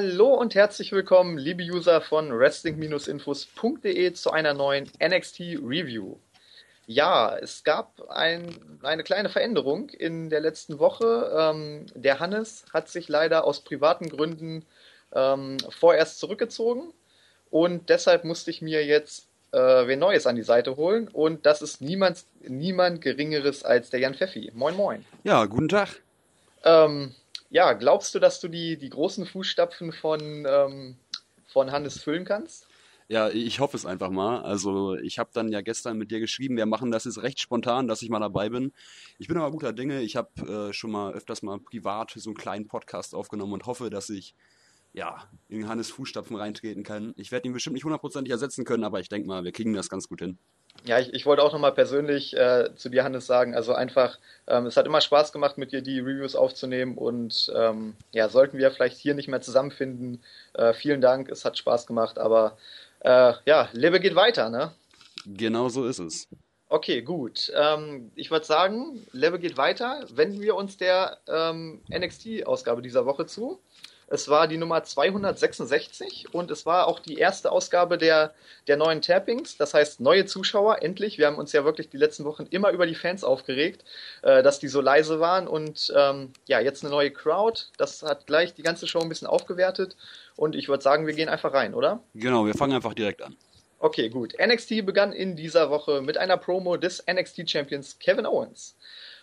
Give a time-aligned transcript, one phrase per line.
[0.00, 6.14] Hallo und herzlich willkommen, liebe User von Wrestling-Infos.de zu einer neuen NXT Review.
[6.86, 11.32] Ja, es gab ein, eine kleine Veränderung in der letzten Woche.
[11.36, 14.64] Ähm, der Hannes hat sich leider aus privaten Gründen
[15.12, 16.92] ähm, vorerst zurückgezogen
[17.50, 21.60] und deshalb musste ich mir jetzt äh, wen Neues an die Seite holen und das
[21.60, 24.52] ist niemand, niemand Geringeres als der Jan Pfeffi.
[24.54, 25.04] Moin, moin.
[25.24, 25.88] Ja, guten Tag.
[26.62, 27.16] Ähm,
[27.50, 30.96] ja, glaubst du, dass du die, die großen Fußstapfen von, ähm,
[31.46, 32.66] von Hannes füllen kannst?
[33.10, 34.42] Ja, ich hoffe es einfach mal.
[34.42, 37.88] Also ich habe dann ja gestern mit dir geschrieben, wir machen das jetzt recht spontan,
[37.88, 38.72] dass ich mal dabei bin.
[39.18, 40.02] Ich bin aber guter Dinge.
[40.02, 43.88] Ich habe äh, schon mal öfters mal privat so einen kleinen Podcast aufgenommen und hoffe,
[43.88, 44.34] dass ich
[44.92, 47.14] ja in Hannes Fußstapfen reintreten kann.
[47.16, 49.88] Ich werde ihn bestimmt nicht hundertprozentig ersetzen können, aber ich denke mal, wir kriegen das
[49.88, 50.38] ganz gut hin.
[50.84, 54.66] Ja, ich, ich wollte auch nochmal persönlich äh, zu dir, Hannes, sagen, also einfach, ähm,
[54.66, 58.70] es hat immer Spaß gemacht, mit dir die Reviews aufzunehmen und ähm, ja, sollten wir
[58.70, 60.22] vielleicht hier nicht mehr zusammenfinden,
[60.54, 62.56] äh, vielen Dank, es hat Spaß gemacht, aber
[63.00, 64.72] äh, ja, Lebe geht weiter, ne?
[65.26, 66.28] Genau so ist es.
[66.70, 67.50] Okay, gut.
[67.54, 70.04] Ähm, ich würde sagen, Lebe geht weiter.
[70.10, 73.58] Wenden wir uns der ähm, NXT-Ausgabe dieser Woche zu.
[74.10, 78.32] Es war die Nummer 266 und es war auch die erste Ausgabe der,
[78.66, 79.58] der neuen Tappings.
[79.58, 81.18] Das heißt, neue Zuschauer, endlich.
[81.18, 83.84] Wir haben uns ja wirklich die letzten Wochen immer über die Fans aufgeregt,
[84.22, 85.46] äh, dass die so leise waren.
[85.46, 87.64] Und ähm, ja, jetzt eine neue Crowd.
[87.76, 89.96] Das hat gleich die ganze Show ein bisschen aufgewertet.
[90.36, 92.02] Und ich würde sagen, wir gehen einfach rein, oder?
[92.14, 93.36] Genau, wir fangen einfach direkt an.
[93.80, 94.34] Okay, gut.
[94.44, 98.76] NXT begann in dieser Woche mit einer Promo des NXT Champions Kevin Owens.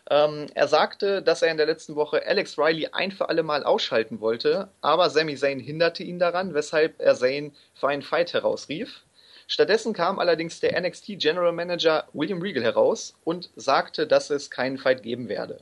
[0.10, 3.64] Ähm, er sagte, dass er in der letzten Woche Alex Riley ein für alle Mal
[3.64, 9.04] ausschalten wollte, aber Sami Zayn hinderte ihn daran, weshalb er Zayn für einen Fight herausrief.
[9.48, 14.78] Stattdessen kam allerdings der NXT General Manager William Regal heraus und sagte, dass es keinen
[14.78, 15.60] Fight geben werde.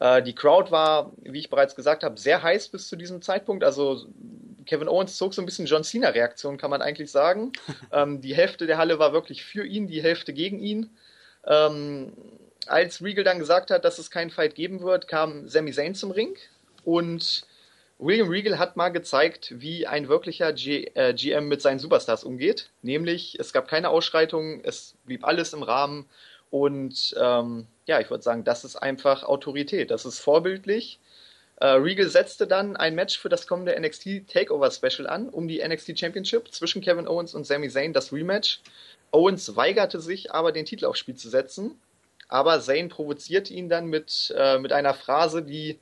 [0.00, 3.64] Äh, die Crowd war, wie ich bereits gesagt habe, sehr heiß bis zu diesem Zeitpunkt.
[3.64, 4.06] Also
[4.66, 7.52] Kevin Owens zog so ein bisschen John Cena-Reaktion, kann man eigentlich sagen.
[7.92, 10.90] ähm, die Hälfte der Halle war wirklich für ihn, die Hälfte gegen ihn.
[11.46, 12.12] Ähm,
[12.68, 16.10] als Regal dann gesagt hat, dass es keinen Fight geben wird, kam Sami Zayn zum
[16.10, 16.36] Ring
[16.84, 17.44] und
[17.98, 22.70] William Regal hat mal gezeigt, wie ein wirklicher G äh, GM mit seinen Superstars umgeht.
[22.80, 26.06] Nämlich, es gab keine Ausschreitungen, es blieb alles im Rahmen
[26.50, 31.00] und ähm, ja, ich würde sagen, das ist einfach Autorität, das ist vorbildlich.
[31.56, 35.60] Äh, Regal setzte dann ein Match für das kommende NXT Takeover Special an, um die
[35.66, 38.60] NXT Championship zwischen Kevin Owens und Sami Zayn, das Rematch.
[39.10, 41.80] Owens weigerte sich aber, den Titel aufs Spiel zu setzen
[42.28, 45.78] aber Zane provozierte ihn dann mit, äh, mit einer Phrase, die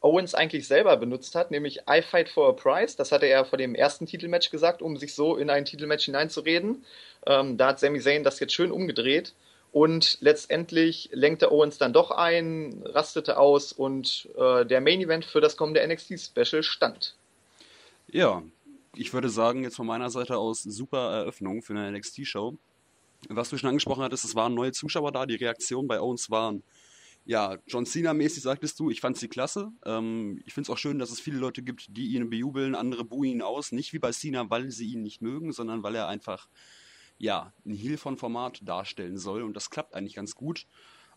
[0.00, 2.96] Owens eigentlich selber benutzt hat, nämlich I fight for a prize.
[2.96, 6.84] Das hatte er vor dem ersten Titelmatch gesagt, um sich so in ein Titelmatch hineinzureden.
[7.26, 9.34] Ähm, da hat Sami Zayn das jetzt schön umgedreht.
[9.72, 15.40] Und letztendlich lenkte Owens dann doch ein, rastete aus und äh, der Main Event für
[15.40, 17.14] das kommende NXT Special stand.
[18.08, 18.42] Ja,
[18.96, 22.56] ich würde sagen, jetzt von meiner Seite aus super Eröffnung für eine NXT-Show
[23.28, 26.62] was du schon angesprochen hattest, es waren neue Zuschauer da, die Reaktionen bei uns waren,
[27.24, 29.70] ja, John Cena-mäßig sagtest du, ich fand sie klasse.
[29.84, 33.04] Ähm, ich finde es auch schön, dass es viele Leute gibt, die ihn bejubeln, andere
[33.04, 33.72] buhen ihn aus.
[33.72, 36.48] Nicht wie bei Cena, weil sie ihn nicht mögen, sondern weil er einfach,
[37.18, 39.42] ja, ein Heal von Format darstellen soll.
[39.42, 40.66] Und das klappt eigentlich ganz gut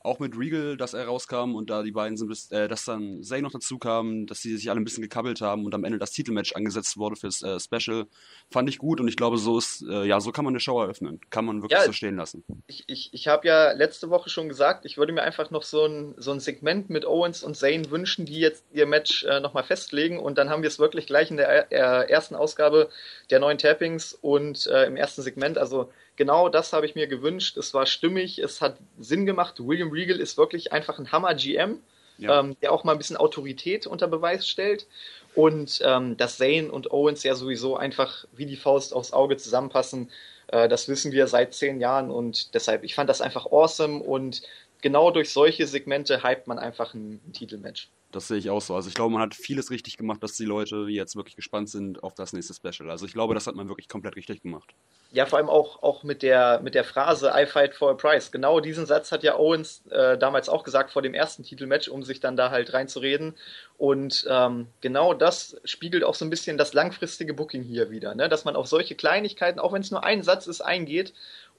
[0.04, 3.42] auch mit Regal, dass er rauskam und da die beiden sind, äh, dass dann Zay
[3.42, 6.12] noch dazu kam, dass sie sich alle ein bisschen gekabbelt haben und am Ende das
[6.12, 8.06] Titelmatch angesetzt wurde fürs äh, Special,
[8.52, 10.82] fand ich gut und ich glaube, so ist, äh, ja, so kann man eine Show
[10.82, 11.22] eröffnen.
[11.30, 12.44] Kann man wirklich ja, so stehen lassen.
[12.68, 15.86] Ich, ich, ich habe ja letzte Woche schon gesagt, ich würde mir einfach noch so
[15.86, 19.64] ein, so ein Segment mit Owens und Zane wünschen, die jetzt ihr Match äh, nochmal
[19.64, 22.90] festlegen und dann haben wir es wirklich gleich in der äh, ersten Ausgabe
[23.30, 27.58] der neuen Tappings und äh, im ersten Segment, also genau das habe ich mir gewünscht.
[27.58, 29.56] Es war stimmig, es hat Sinn gemacht.
[29.60, 31.80] William Regal ist wirklich einfach ein Hammer-GM,
[32.18, 32.40] ja.
[32.40, 34.88] ähm, der auch mal ein bisschen Autorität unter Beweis stellt.
[35.36, 40.10] Und ähm, dass Zane und Owens ja sowieso einfach wie die Faust aufs Auge zusammenpassen,
[40.48, 44.44] äh, das wissen wir seit zehn Jahren und deshalb, ich fand das einfach awesome und
[44.82, 47.90] genau durch solche Segmente hypt man einfach ein, ein Titelmatch.
[48.14, 48.76] Das sehe ich auch so.
[48.76, 52.04] Also ich glaube, man hat vieles richtig gemacht, dass die Leute jetzt wirklich gespannt sind
[52.04, 52.90] auf das nächste Special.
[52.92, 54.76] Also ich glaube, das hat man wirklich komplett richtig gemacht.
[55.12, 58.32] Ja, vor allem auch, auch mit, der, mit der Phrase I fight for a price.
[58.32, 62.04] Genau diesen Satz hat ja Owens äh, damals auch gesagt vor dem ersten Titelmatch, um
[62.04, 63.36] sich dann da halt reinzureden.
[63.78, 68.30] Und ähm, genau das spiegelt auch so ein bisschen das langfristige Booking hier wieder, ne?
[68.30, 71.14] dass man auf solche Kleinigkeiten, auch wenn es nur ein Satz ist, eingeht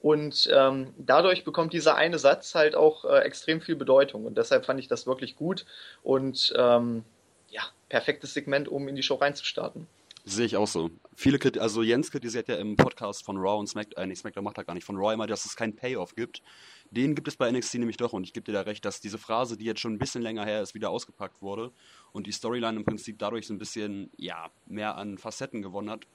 [0.05, 4.25] und ähm, dadurch bekommt dieser eine Satz halt auch äh, extrem viel Bedeutung.
[4.25, 5.65] Und deshalb fand ich das wirklich gut
[6.03, 7.03] und ähm,
[7.49, 9.87] ja, perfektes Segment, um in die Show reinzustarten.
[10.23, 10.91] Sehe ich auch so.
[11.15, 14.43] Viele Krit also Jens kritisiert ja im Podcast von Raw und SmackDown, äh, nee, SmackDown
[14.43, 16.43] macht er gar nicht, von Raw immer, dass es keinen Payoff gibt.
[16.91, 19.17] Den gibt es bei NXT nämlich doch und ich gebe dir da recht, dass diese
[19.17, 21.71] Phrase, die jetzt schon ein bisschen länger her ist, wieder ausgepackt wurde
[22.11, 26.05] und die Storyline im Prinzip dadurch so ein bisschen, ja, mehr an Facetten gewonnen hat,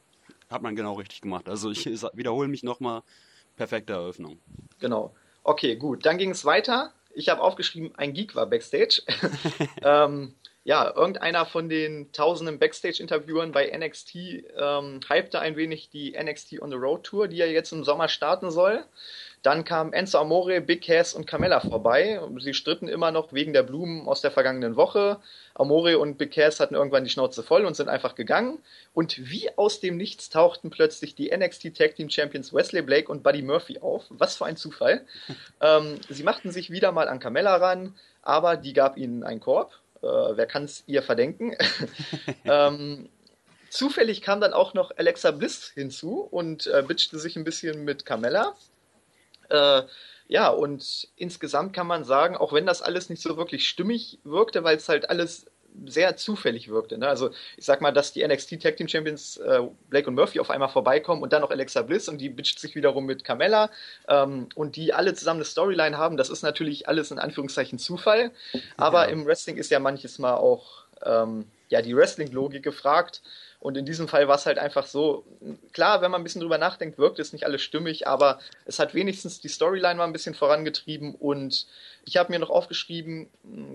[0.49, 1.49] hat man genau richtig gemacht.
[1.49, 3.03] Also ich wiederhole mich nochmal,
[3.61, 4.39] perfekte Eröffnung.
[4.79, 5.15] Genau.
[5.43, 6.07] Okay, gut.
[6.07, 6.95] Dann ging es weiter.
[7.13, 9.03] Ich habe aufgeschrieben, ein Geek war Backstage.
[9.83, 10.35] ähm,
[10.65, 14.15] ja, irgendeiner von den tausenden Backstage-Interviewern bei NXT
[14.57, 18.09] ähm, hypte ein wenig die NXT on the Road Tour, die ja jetzt im Sommer
[18.09, 18.83] starten soll.
[19.43, 22.21] Dann kamen Enzo Amore, Big Cass und Carmella vorbei.
[22.41, 25.19] Sie stritten immer noch wegen der Blumen aus der vergangenen Woche.
[25.55, 28.59] Amore und Big Cass hatten irgendwann die Schnauze voll und sind einfach gegangen.
[28.93, 33.23] Und wie aus dem Nichts tauchten plötzlich die NXT Tag Team Champions Wesley Blake und
[33.23, 34.05] Buddy Murphy auf.
[34.11, 35.07] Was für ein Zufall.
[35.63, 39.73] ähm, sie machten sich wieder mal an Carmella ran, aber die gab ihnen einen Korb.
[40.03, 41.57] Äh, wer kann es ihr verdenken?
[42.45, 43.09] ähm,
[43.71, 48.05] zufällig kam dann auch noch Alexa Bliss hinzu und äh, bitchte sich ein bisschen mit
[48.05, 48.55] Carmella.
[49.51, 49.83] Äh,
[50.29, 54.63] ja, und insgesamt kann man sagen, auch wenn das alles nicht so wirklich stimmig wirkte,
[54.63, 55.47] weil es halt alles
[55.87, 56.99] sehr zufällig wirkte.
[56.99, 57.09] Ne?
[57.09, 60.51] Also ich sag mal, dass die NXT Tag Team Champions äh, Blake und Murphy auf
[60.51, 63.71] einmal vorbeikommen und dann noch Alexa Bliss und die bitcht sich wiederum mit Carmella
[64.09, 68.31] ähm, und die alle zusammen eine Storyline haben, das ist natürlich alles in Anführungszeichen Zufall.
[68.77, 69.13] Aber ja.
[69.13, 73.23] im Wrestling ist ja manches Mal auch ähm, ja, die Wrestling-Logik gefragt.
[73.61, 75.25] Und in diesem Fall war es halt einfach so,
[75.73, 78.95] klar, wenn man ein bisschen drüber nachdenkt, wirkt es nicht alles stimmig, aber es hat
[78.95, 81.67] wenigstens die Storyline mal ein bisschen vorangetrieben und
[82.07, 83.29] ich habe mir noch aufgeschrieben,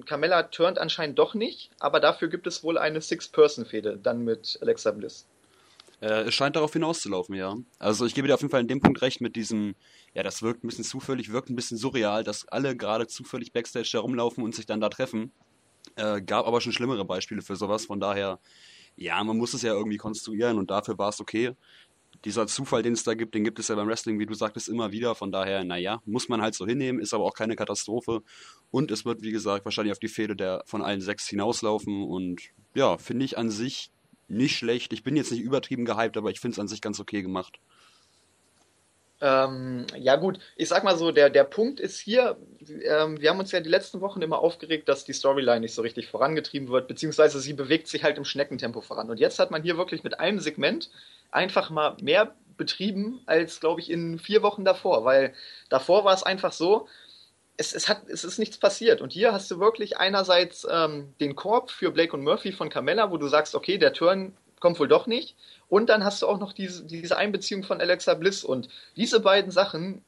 [0.07, 4.89] Carmella turnt anscheinend doch nicht, aber dafür gibt es wohl eine Six-Person-Fehde dann mit Alexa
[4.89, 5.27] Bliss.
[6.01, 7.55] Äh, es scheint darauf hinauszulaufen, ja.
[7.77, 9.75] Also ich gebe dir auf jeden Fall in dem Punkt recht mit diesem,
[10.15, 13.91] ja, das wirkt ein bisschen zufällig, wirkt ein bisschen surreal, dass alle gerade zufällig Backstage
[13.93, 15.31] herumlaufen und sich dann da treffen.
[15.95, 18.39] Äh, gab aber schon schlimmere Beispiele für sowas, von daher
[18.97, 21.53] ja, man muss es ja irgendwie konstruieren und dafür war es okay.
[22.23, 24.67] Dieser Zufall, den es da gibt, den gibt es ja beim Wrestling, wie du sagtest,
[24.69, 25.13] immer wieder.
[25.13, 28.23] Von daher, naja, muss man halt so hinnehmen, ist aber auch keine Katastrophe.
[28.71, 32.03] Und es wird, wie gesagt, wahrscheinlich auf die Fehde der von allen sechs hinauslaufen.
[32.03, 32.41] Und
[32.73, 33.91] ja, finde ich an sich
[34.27, 34.91] nicht schlecht.
[34.93, 37.59] Ich bin jetzt nicht übertrieben gehypt, aber ich finde es an sich ganz okay gemacht.
[39.21, 42.37] Ähm, ja gut, ich sag mal so, der, der Punkt ist hier,
[42.83, 45.81] ähm, wir haben uns ja die letzten Wochen immer aufgeregt, dass die Storyline nicht so
[45.81, 49.09] richtig vorangetrieben wird, beziehungsweise sie bewegt sich halt im Schneckentempo voran.
[49.09, 50.89] Und jetzt hat man hier wirklich mit einem Segment
[51.31, 55.33] einfach mal mehr betrieben als, glaube ich, in vier Wochen davor, weil
[55.69, 56.87] davor war es einfach so,
[57.57, 59.01] es, es, hat, es ist nichts passiert.
[59.01, 63.11] Und hier hast du wirklich einerseits ähm, den Korb für Blake und Murphy von Carmella,
[63.11, 64.35] wo du sagst, okay, der Turn
[64.65, 65.35] kommt wohl doch nicht.
[65.69, 68.43] Und dann hast du auch noch diese, diese Einbeziehung von Alexa Bliss.
[68.43, 70.03] Und diese beiden Sachen,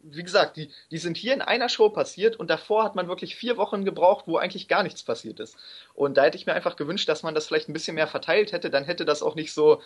[0.00, 3.36] wie gesagt, die, die sind hier in einer Show passiert und davor hat man wirklich
[3.36, 5.58] vier Wochen gebraucht, wo eigentlich gar nichts passiert ist.
[5.92, 8.52] Und da hätte ich mir einfach gewünscht, dass man das vielleicht ein bisschen mehr verteilt
[8.52, 8.70] hätte.
[8.70, 9.82] Dann hätte das auch nicht so,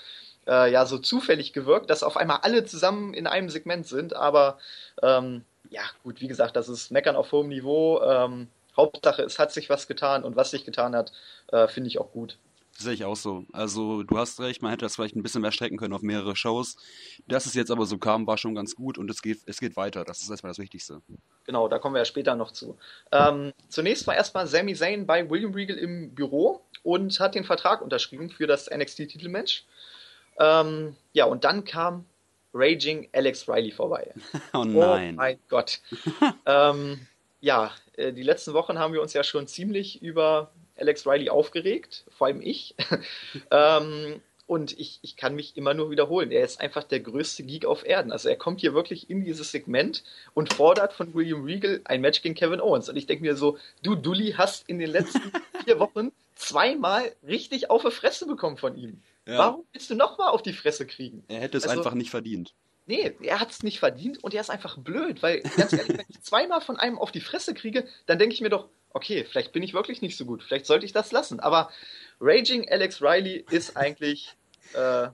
[0.47, 4.15] äh, ja, so zufällig gewirkt, dass auf einmal alle zusammen in einem Segment sind.
[4.15, 4.61] Aber
[5.03, 8.01] ähm, ja, gut, wie gesagt, das ist Meckern auf hohem Niveau.
[8.03, 8.47] Ähm,
[8.77, 11.11] Hauptsache, es hat sich was getan und was sich getan hat,
[11.49, 12.39] äh, finde ich auch gut.
[12.81, 13.45] Sehe ich auch so.
[13.53, 16.35] Also du hast recht, man hätte das vielleicht ein bisschen mehr strecken können auf mehrere
[16.35, 16.77] Shows.
[17.29, 19.77] Dass es jetzt aber so kam, war schon ganz gut und es geht, es geht
[19.77, 20.03] weiter.
[20.03, 21.03] Das ist erstmal das Wichtigste.
[21.45, 22.79] Genau, da kommen wir ja später noch zu.
[23.13, 27.83] Ähm, zunächst war erstmal Sami Zayn bei William Regal im Büro und hat den Vertrag
[27.83, 29.65] unterschrieben für das NXT-Titelmatch.
[30.39, 32.07] Ähm, ja, und dann kam
[32.55, 34.15] Raging Alex Riley vorbei.
[34.55, 35.15] oh nein.
[35.15, 35.81] Oh mein Gott.
[36.47, 37.07] ähm,
[37.43, 42.05] ja, äh, die letzten Wochen haben wir uns ja schon ziemlich über Alex Riley aufgeregt,
[42.17, 42.75] vor allem ich.
[43.51, 44.21] ähm,
[44.51, 46.33] und ich, ich kann mich immer nur wiederholen.
[46.33, 48.11] Er ist einfach der größte Geek auf Erden.
[48.11, 50.03] Also er kommt hier wirklich in dieses Segment
[50.35, 52.89] und fordert von William Regal ein Match gegen Kevin Owens.
[52.89, 55.23] Und ich denke mir so, du Dulli hast in den letzten
[55.65, 59.01] vier Wochen zweimal richtig auf die Fresse bekommen von ihm.
[59.25, 59.39] Ja.
[59.39, 61.23] Warum willst du nochmal auf die Fresse kriegen?
[61.29, 62.53] Er hätte es also, einfach nicht verdient.
[62.91, 66.07] Nee, er hat es nicht verdient und er ist einfach blöd, weil ganz ehrlich, wenn
[66.09, 69.53] ich zweimal von einem auf die Fresse kriege, dann denke ich mir doch, okay, vielleicht
[69.53, 71.39] bin ich wirklich nicht so gut, vielleicht sollte ich das lassen.
[71.39, 71.71] Aber
[72.21, 74.35] Raging Alex Riley ist eigentlich
[74.73, 75.07] äh,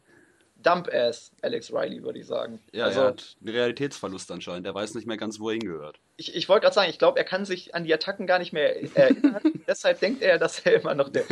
[0.62, 2.60] Dump-Ass Alex Riley, würde ich sagen.
[2.72, 4.66] Ja, also, er hat einen Realitätsverlust anscheinend.
[4.66, 5.98] Er weiß nicht mehr ganz, wo er hingehört.
[6.16, 8.54] Ich, ich wollte gerade sagen, ich glaube, er kann sich an die Attacken gar nicht
[8.54, 9.42] mehr erinnern.
[9.68, 11.24] Deshalb denkt er, dass er immer noch der,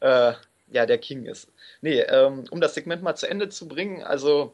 [0.00, 0.34] äh,
[0.70, 1.48] ja, der King ist.
[1.80, 4.52] Nee, ähm, um das Segment mal zu Ende zu bringen, also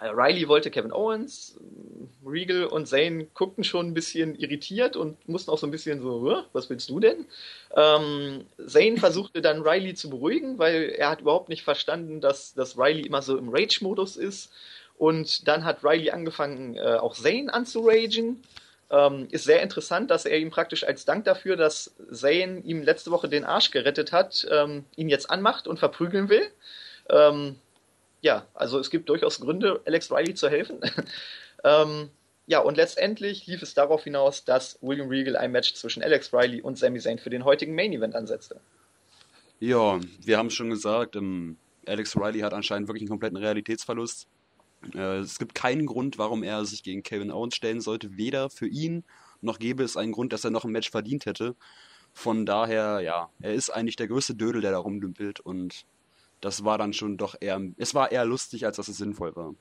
[0.00, 1.58] Riley wollte Kevin Owens,
[2.24, 6.44] Regal und Zane guckten schon ein bisschen irritiert und mussten auch so ein bisschen so,
[6.52, 7.26] was willst du denn?
[7.74, 12.76] Ähm, Zane versuchte dann Riley zu beruhigen, weil er hat überhaupt nicht verstanden, dass, dass
[12.76, 14.50] Riley immer so im Rage-Modus ist.
[14.98, 18.42] Und dann hat Riley angefangen, äh, auch Zane anzuragen.
[18.88, 23.10] Ähm, ist sehr interessant, dass er ihm praktisch als Dank dafür, dass Zane ihm letzte
[23.10, 26.46] Woche den Arsch gerettet hat, ähm, ihn jetzt anmacht und verprügeln will.
[27.08, 27.56] Ähm,
[28.26, 30.80] ja, also es gibt durchaus Gründe, Alex Riley zu helfen.
[31.64, 32.10] ähm,
[32.48, 36.60] ja, und letztendlich lief es darauf hinaus, dass William Regal ein Match zwischen Alex Riley
[36.60, 38.60] und Sami Zayn für den heutigen Main Event ansetzte.
[39.60, 41.56] Ja, wir haben schon gesagt, ähm,
[41.86, 44.26] Alex Riley hat anscheinend wirklich einen kompletten Realitätsverlust.
[44.92, 48.16] Äh, es gibt keinen Grund, warum er sich gegen Kevin Owens stellen sollte.
[48.16, 49.04] Weder für ihn,
[49.40, 51.54] noch gäbe es einen Grund, dass er noch ein Match verdient hätte.
[52.12, 55.86] Von daher, ja, er ist eigentlich der größte Dödel, der da rumdümpelt und
[56.40, 59.54] das war dann schon doch eher, es war eher lustig, als dass es sinnvoll war.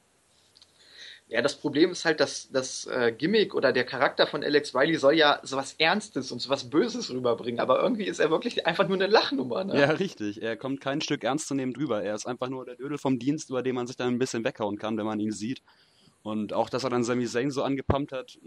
[1.27, 4.95] Ja, das Problem ist halt, dass das äh, Gimmick oder der Charakter von Alex Riley
[4.97, 8.97] soll ja sowas Ernstes und sowas Böses rüberbringen, aber irgendwie ist er wirklich einfach nur
[8.97, 9.63] eine Lachnummer.
[9.63, 9.79] Ne?
[9.79, 10.43] Ja, richtig.
[10.43, 12.03] Er kommt kein Stück ernst zu nehmen drüber.
[12.03, 14.43] Er ist einfach nur der Dödel vom Dienst, über den man sich dann ein bisschen
[14.43, 15.63] weghauen kann, wenn man ihn sieht.
[16.21, 18.37] Und auch, dass er dann Sami Zayn so angepumpt hat,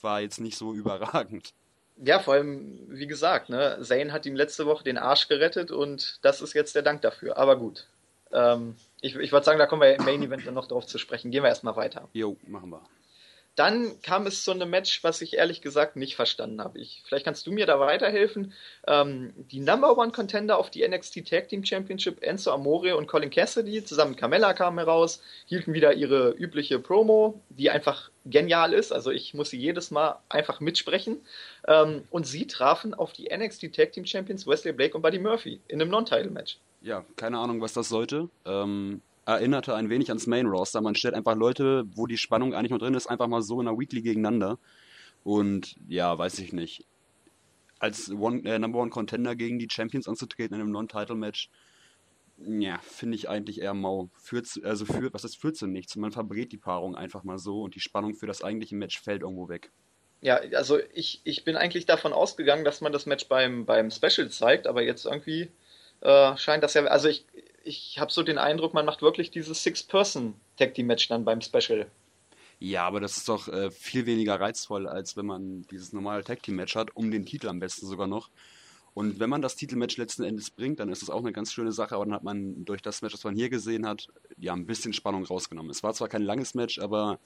[0.00, 1.52] war jetzt nicht so überragend.
[1.96, 6.18] Ja, vor allem, wie gesagt, ne, Zayn hat ihm letzte Woche den Arsch gerettet und
[6.22, 7.36] das ist jetzt der Dank dafür.
[7.36, 7.86] Aber gut.
[8.32, 10.98] Ähm, ich, ich würde sagen, da kommen wir im Main Event dann noch drauf zu
[10.98, 11.30] sprechen.
[11.30, 12.08] Gehen wir erstmal weiter.
[12.12, 12.82] Jo, machen wir.
[13.56, 16.80] Dann kam es zu einem Match, was ich ehrlich gesagt nicht verstanden habe.
[16.80, 18.52] Ich, vielleicht kannst du mir da weiterhelfen.
[18.86, 23.30] Ähm, die Number One Contender auf die NXT Tag Team Championship, Enzo Amore und Colin
[23.30, 28.92] Cassidy, zusammen mit Carmella kamen heraus, hielten wieder ihre übliche Promo, die einfach genial ist.
[28.92, 31.20] Also ich muss sie jedes Mal einfach mitsprechen.
[31.68, 35.60] Ähm, und sie trafen auf die NXT Tag Team Champions Wesley Blake und Buddy Murphy
[35.68, 36.58] in einem Non-Title-Match.
[36.82, 38.28] Ja, keine Ahnung, was das sollte.
[38.44, 40.80] Ähm, erinnerte ein wenig ans Main Roster.
[40.80, 43.68] Man stellt einfach Leute, wo die Spannung eigentlich noch drin ist, einfach mal so in
[43.68, 44.58] einer Weekly gegeneinander.
[45.22, 46.86] Und ja, weiß ich nicht.
[47.78, 51.50] Als One, äh, Number One Contender gegen die Champions anzutreten in einem Non-Title-Match,
[52.38, 54.10] ja, finde ich eigentlich eher mau.
[54.14, 55.96] Führt, also führt, was ist führt zu nichts?
[55.96, 59.22] Man verbrät die Paarung einfach mal so und die Spannung für das eigentliche Match fällt
[59.22, 59.70] irgendwo weg.
[60.20, 64.28] Ja, also ich, ich bin eigentlich davon ausgegangen, dass man das Match beim, beim Special
[64.30, 65.50] zeigt, aber jetzt irgendwie
[66.00, 67.26] äh, scheint das ja, also ich,
[67.64, 71.86] ich habe so den Eindruck, man macht wirklich dieses Six-Person-Tag-Team-Match dann beim Special.
[72.60, 76.76] Ja, aber das ist doch äh, viel weniger reizvoll, als wenn man dieses normale Tag-Team-Match
[76.76, 78.30] hat, um den Titel am besten sogar noch.
[78.94, 81.72] Und wenn man das Titelmatch letzten Endes bringt, dann ist das auch eine ganz schöne
[81.72, 84.06] Sache, aber dann hat man durch das Match, was man hier gesehen hat,
[84.38, 85.70] ja, ein bisschen Spannung rausgenommen.
[85.70, 87.18] Es war zwar kein langes Match, aber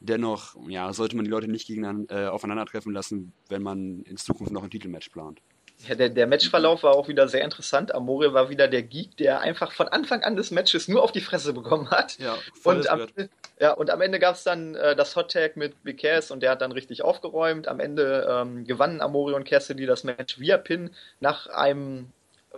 [0.00, 4.52] dennoch, ja, sollte man die Leute nicht gegeneinander, äh, aufeinandertreffen lassen, wenn man in Zukunft
[4.52, 5.40] noch ein Titelmatch plant.
[5.88, 7.94] Ja, der, der Matchverlauf war auch wieder sehr interessant.
[7.94, 11.20] Amore war wieder der Geek, der einfach von Anfang an des Matches nur auf die
[11.20, 12.18] Fresse bekommen hat.
[12.18, 13.06] Ja, und am,
[13.60, 16.50] ja, und am Ende gab es dann äh, das Hot Tag mit Cass und der
[16.50, 17.68] hat dann richtig aufgeräumt.
[17.68, 22.10] Am Ende ähm, gewannen Amore und Cassidy das Match via Pin nach einem,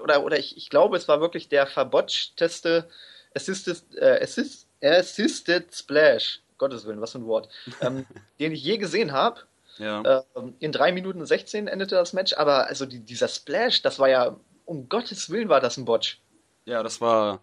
[0.03, 2.89] oder, oder ich, ich glaube, es war wirklich der verbotchteste
[3.35, 6.41] Assisted, äh, Assist, Assisted Splash.
[6.59, 7.49] Gottes Willen, was für ein Wort.
[7.83, 8.07] ähm,
[8.41, 9.41] den ich je gesehen habe.
[9.79, 10.25] Ja.
[10.35, 14.09] Ähm, in 3 Minuten 16 endete das Match, aber also die, dieser Splash, das war
[14.09, 16.21] ja, um Gottes Willen war das ein Botch.
[16.65, 17.41] Ja, das war,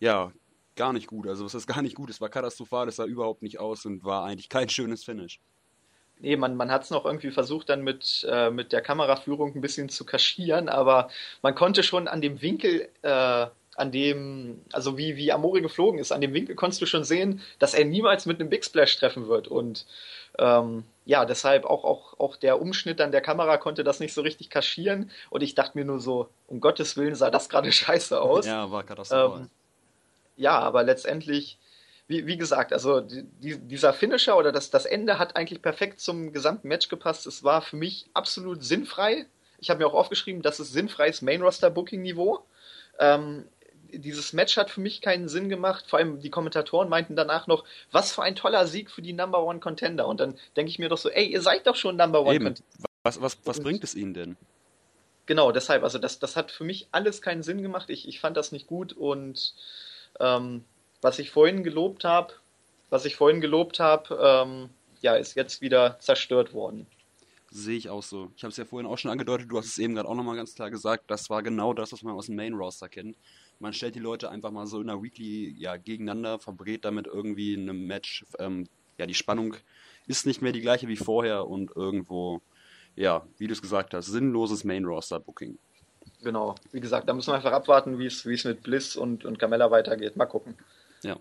[0.00, 0.32] ja,
[0.76, 1.26] gar nicht gut.
[1.26, 4.04] Also es ist gar nicht gut, es war katastrophal, es sah überhaupt nicht aus und
[4.04, 5.40] war eigentlich kein schönes Finish.
[6.20, 9.60] Nee, man, man hat es noch irgendwie versucht, dann mit, äh, mit der Kameraführung ein
[9.60, 11.08] bisschen zu kaschieren, aber
[11.42, 13.46] man konnte schon an dem Winkel, äh,
[13.76, 17.40] an dem, also wie, wie Amori geflogen ist, an dem Winkel konntest du schon sehen,
[17.58, 19.48] dass er niemals mit einem Big Splash treffen wird.
[19.48, 19.86] Und
[20.38, 24.22] ähm, ja, deshalb auch, auch, auch der Umschnitt an der Kamera konnte das nicht so
[24.22, 25.10] richtig kaschieren.
[25.30, 28.46] Und ich dachte mir nur so, um Gottes Willen sah das gerade scheiße aus.
[28.46, 29.42] Ja, war katastrophal.
[29.42, 29.50] Ähm,
[30.36, 31.58] ja, aber letztendlich,
[32.08, 36.32] wie, wie gesagt, also die, dieser Finisher oder das, das Ende hat eigentlich perfekt zum
[36.32, 37.26] gesamten Match gepasst.
[37.26, 39.26] Es war für mich absolut sinnfrei.
[39.58, 42.44] Ich habe mir auch aufgeschrieben, das ist sinnfreies Main-Roster-Booking-Niveau.
[42.98, 43.46] Ähm,
[43.98, 45.86] dieses Match hat für mich keinen Sinn gemacht.
[45.88, 49.42] Vor allem die Kommentatoren meinten danach noch, was für ein toller Sieg für die Number
[49.42, 50.06] One Contender.
[50.06, 52.44] Und dann denke ich mir doch so, ey, ihr seid doch schon Number One Eben.
[52.44, 52.88] Contender.
[53.02, 54.36] Was, was, was bringt es ihnen denn?
[55.26, 57.90] Genau, deshalb, also das, das hat für mich alles keinen Sinn gemacht.
[57.90, 59.54] Ich, ich fand das nicht gut und
[60.20, 60.64] ähm,
[61.00, 62.34] was ich vorhin gelobt habe,
[62.90, 64.70] was ich vorhin gelobt habe, ähm,
[65.00, 66.86] ja, ist jetzt wieder zerstört worden.
[67.50, 68.30] Sehe ich auch so.
[68.36, 70.36] Ich habe es ja vorhin auch schon angedeutet, du hast es eben gerade auch nochmal
[70.36, 73.16] ganz klar gesagt, das war genau das, was man aus dem Main Roster kennt.
[73.58, 77.54] Man stellt die Leute einfach mal so in der Weekly ja, gegeneinander, verbrät damit irgendwie
[77.54, 78.24] in einem Match.
[78.38, 78.68] Ähm,
[78.98, 79.56] ja, die Spannung
[80.06, 82.40] ist nicht mehr die gleiche wie vorher und irgendwo,
[82.96, 85.58] ja, wie du es gesagt hast, sinnloses Main Roster Booking.
[86.22, 89.70] Genau, wie gesagt, da müssen wir einfach abwarten, wie es mit Bliss und, und Carmella
[89.70, 90.16] weitergeht.
[90.16, 90.56] Mal gucken.
[91.02, 91.18] Ja.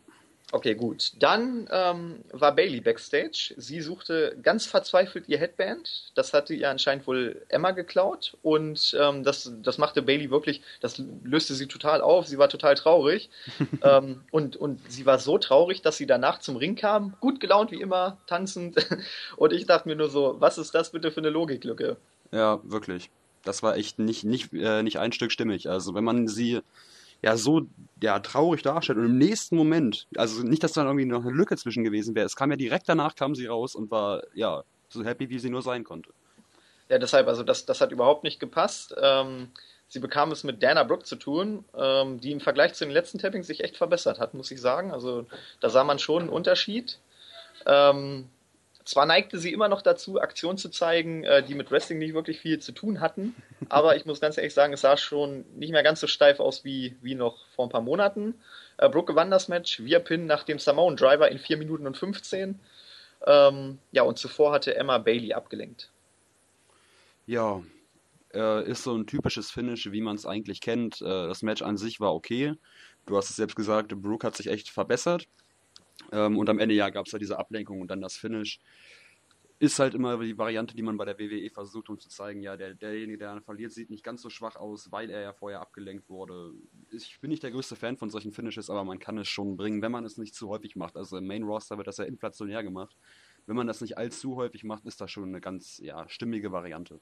[0.53, 1.13] Okay, gut.
[1.17, 3.55] Dann ähm, war Bailey backstage.
[3.57, 6.11] Sie suchte ganz verzweifelt ihr Headband.
[6.13, 8.37] Das hatte ihr anscheinend wohl Emma geklaut.
[8.43, 12.27] Und ähm, das, das machte Bailey wirklich, das löste sie total auf.
[12.27, 13.31] Sie war total traurig.
[13.81, 17.15] ähm, und, und sie war so traurig, dass sie danach zum Ring kam.
[17.19, 18.75] Gut gelaunt wie immer, tanzend.
[19.37, 21.97] und ich dachte mir nur so, was ist das bitte für eine Logiklücke?
[22.31, 23.09] Ja, wirklich.
[23.43, 25.67] Das war echt nicht, nicht, äh, nicht ein Stück stimmig.
[25.67, 26.61] Also wenn man sie
[27.23, 27.63] ja so
[28.01, 28.99] ja, traurig darstellt.
[28.99, 32.25] Und im nächsten Moment, also nicht, dass da irgendwie noch eine Lücke zwischen gewesen wäre,
[32.25, 35.49] es kam ja direkt danach, kam sie raus und war ja so happy, wie sie
[35.49, 36.11] nur sein konnte.
[36.89, 38.93] Ja, deshalb, also das, das hat überhaupt nicht gepasst.
[39.01, 39.47] Ähm,
[39.87, 43.19] sie bekam es mit Dana Brooke zu tun, ähm, die im Vergleich zu den letzten
[43.19, 44.91] Tappings sich echt verbessert hat, muss ich sagen.
[44.91, 45.25] Also
[45.61, 46.99] da sah man schon einen Unterschied.
[47.65, 48.27] Ähm,
[48.85, 52.39] zwar neigte sie immer noch dazu, Aktionen zu zeigen, äh, die mit Wrestling nicht wirklich
[52.39, 53.35] viel zu tun hatten,
[53.69, 56.63] aber ich muss ganz ehrlich sagen, es sah schon nicht mehr ganz so steif aus
[56.63, 58.35] wie, wie noch vor ein paar Monaten.
[58.77, 61.97] Äh, Brooke gewann das Match via Pin nach dem Samoan Driver in 4 Minuten und
[61.97, 62.59] 15.
[63.25, 65.89] Ähm, ja, und zuvor hatte Emma Bailey abgelenkt.
[67.25, 67.63] Ja,
[68.33, 71.01] äh, ist so ein typisches Finish, wie man es eigentlich kennt.
[71.01, 72.55] Äh, das Match an sich war okay.
[73.05, 75.27] Du hast es selbst gesagt, Brooke hat sich echt verbessert.
[76.11, 78.59] Ähm, und am Ende ja gab es ja diese Ablenkung und dann das Finish.
[79.59, 82.57] Ist halt immer die Variante, die man bei der WWE versucht, um zu zeigen, ja,
[82.57, 86.09] der, derjenige, der verliert, sieht nicht ganz so schwach aus, weil er ja vorher abgelenkt
[86.09, 86.51] wurde.
[86.91, 89.81] Ich bin nicht der größte Fan von solchen Finishes, aber man kann es schon bringen,
[89.81, 90.97] wenn man es nicht zu häufig macht.
[90.97, 92.97] Also im Main Roster wird das ja inflationär gemacht.
[93.45, 96.99] Wenn man das nicht allzu häufig macht, ist das schon eine ganz ja, stimmige Variante.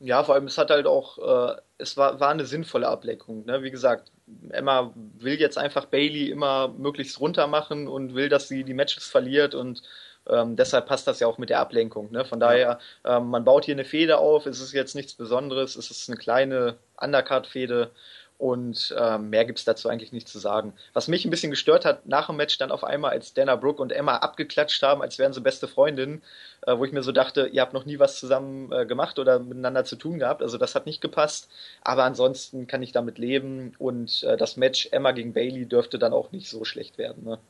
[0.00, 3.44] Ja, vor allem, es hat halt auch, äh, es war, war eine sinnvolle Ableckung.
[3.46, 3.62] Ne?
[3.64, 4.12] Wie gesagt,
[4.50, 9.08] Emma will jetzt einfach Bailey immer möglichst runter machen und will, dass sie die Matches
[9.08, 9.82] verliert und
[10.28, 12.12] ähm, deshalb passt das ja auch mit der Ablenkung.
[12.12, 12.24] Ne?
[12.24, 15.90] Von daher, ähm, man baut hier eine Fehde auf, es ist jetzt nichts Besonderes, es
[15.90, 17.90] ist eine kleine Undercard-Fehde
[18.38, 20.72] und ähm, mehr gibt es dazu eigentlich nicht zu sagen.
[20.92, 23.82] Was mich ein bisschen gestört hat, nach dem Match dann auf einmal, als Dana Brooke
[23.82, 26.22] und Emma abgeklatscht haben, als wären sie beste Freundinnen,
[26.62, 29.40] äh, wo ich mir so dachte, ihr habt noch nie was zusammen äh, gemacht oder
[29.40, 30.40] miteinander zu tun gehabt.
[30.40, 31.50] Also das hat nicht gepasst.
[31.82, 36.12] Aber ansonsten kann ich damit leben und äh, das Match Emma gegen Bailey dürfte dann
[36.12, 37.24] auch nicht so schlecht werden.
[37.24, 37.40] Ne?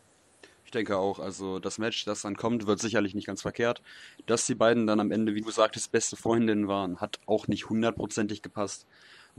[0.64, 3.82] Ich denke auch, also das Match, das dann kommt, wird sicherlich nicht ganz verkehrt.
[4.24, 7.68] Dass die beiden dann am Ende, wie du sagtest, beste Freundinnen waren, hat auch nicht
[7.68, 8.86] hundertprozentig gepasst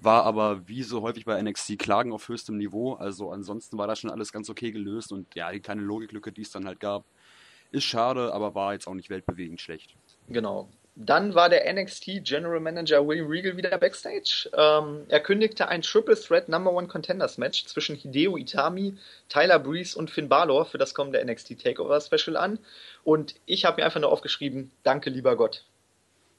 [0.04, 2.94] war aber wie so häufig bei NXT Klagen auf höchstem Niveau.
[2.94, 6.42] Also ansonsten war das schon alles ganz okay gelöst und ja, die kleine Logiklücke, die
[6.42, 7.06] es dann halt gab,
[7.72, 9.96] ist schade, aber war jetzt auch nicht weltbewegend schlecht.
[10.28, 10.70] Genau.
[10.96, 14.50] Dann war der NXT General Manager William Regal wieder backstage.
[14.54, 18.96] Ähm, er kündigte ein Triple Threat Number One Contenders Match zwischen Hideo Itami,
[19.30, 22.60] Tyler Breeze und Finn Balor für das kommende NXT Takeover Special an.
[23.04, 25.64] Und ich habe mir einfach nur aufgeschrieben, danke lieber Gott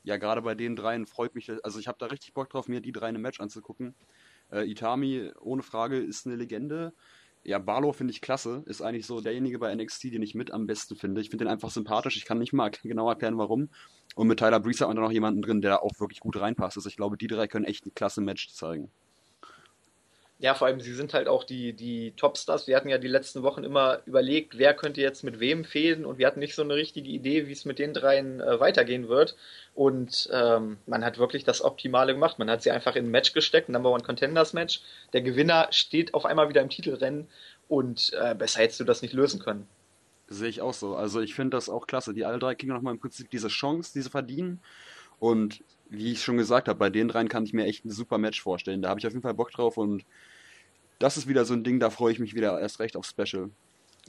[0.03, 2.81] ja, gerade bei den dreien freut mich, also ich habe da richtig Bock drauf, mir
[2.81, 3.95] die drei im Match anzugucken.
[4.51, 6.93] Äh, Itami, ohne Frage, ist eine Legende.
[7.43, 8.63] Ja, Barlow finde ich klasse.
[8.67, 11.21] Ist eigentlich so derjenige bei NXT, den ich mit am besten finde.
[11.21, 12.17] Ich finde den einfach sympathisch.
[12.17, 13.71] Ich kann nicht mal genau erklären, warum.
[14.15, 16.77] Und mit Tyler Breeze hat man da noch jemanden drin, der auch wirklich gut reinpasst.
[16.77, 18.91] Also ich glaube, die drei können echt ein klasse Match zeigen.
[20.41, 22.67] Ja, vor allem, sie sind halt auch die, die Topstars.
[22.67, 26.17] Wir hatten ja die letzten Wochen immer überlegt, wer könnte jetzt mit wem fehlen und
[26.17, 29.37] wir hatten nicht so eine richtige Idee, wie es mit den dreien äh, weitergehen wird.
[29.75, 32.39] Und ähm, man hat wirklich das Optimale gemacht.
[32.39, 34.81] Man hat sie einfach in ein Match gesteckt, ein Number One Contenders Match.
[35.13, 37.29] Der Gewinner steht auf einmal wieder im Titelrennen
[37.69, 39.69] und äh, besser hättest du das nicht lösen können.
[40.27, 40.97] Sehe ich auch so.
[40.97, 42.15] Also ich finde das auch klasse.
[42.15, 44.63] Die alle drei kriegen nochmal im Prinzip diese Chance, die sie verdienen.
[45.19, 48.17] Und wie ich schon gesagt habe, bei den dreien kann ich mir echt ein super
[48.17, 48.81] Match vorstellen.
[48.81, 50.05] Da habe ich auf jeden Fall Bock drauf und
[51.01, 53.51] das ist wieder so ein Ding, da freue ich mich wieder erst recht auf Special.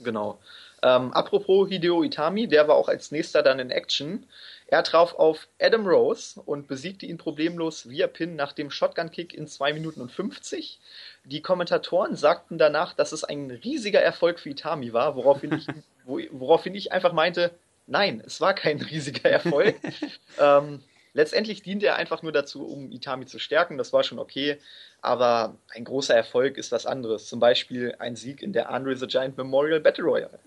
[0.02, 0.38] Genau.
[0.82, 4.26] Ähm, apropos Hideo Itami, der war auch als nächster dann in Action.
[4.66, 9.46] Er traf auf Adam Rose und besiegte ihn problemlos via Pin nach dem Shotgun-Kick in
[9.46, 10.80] 2 Minuten und 50.
[11.24, 15.66] Die Kommentatoren sagten danach, dass es ein riesiger Erfolg für Itami war, woraufhin ich,
[16.32, 17.52] woraufhin ich einfach meinte,
[17.86, 19.76] nein, es war kein riesiger Erfolg.
[20.40, 20.82] ähm,
[21.14, 23.78] letztendlich diente er einfach nur dazu, um Itami zu stärken.
[23.78, 24.58] Das war schon okay.
[25.00, 27.26] Aber ein großer Erfolg ist was anderes.
[27.26, 30.38] Zum Beispiel ein Sieg in der Andre the Giant Memorial Battle Royale.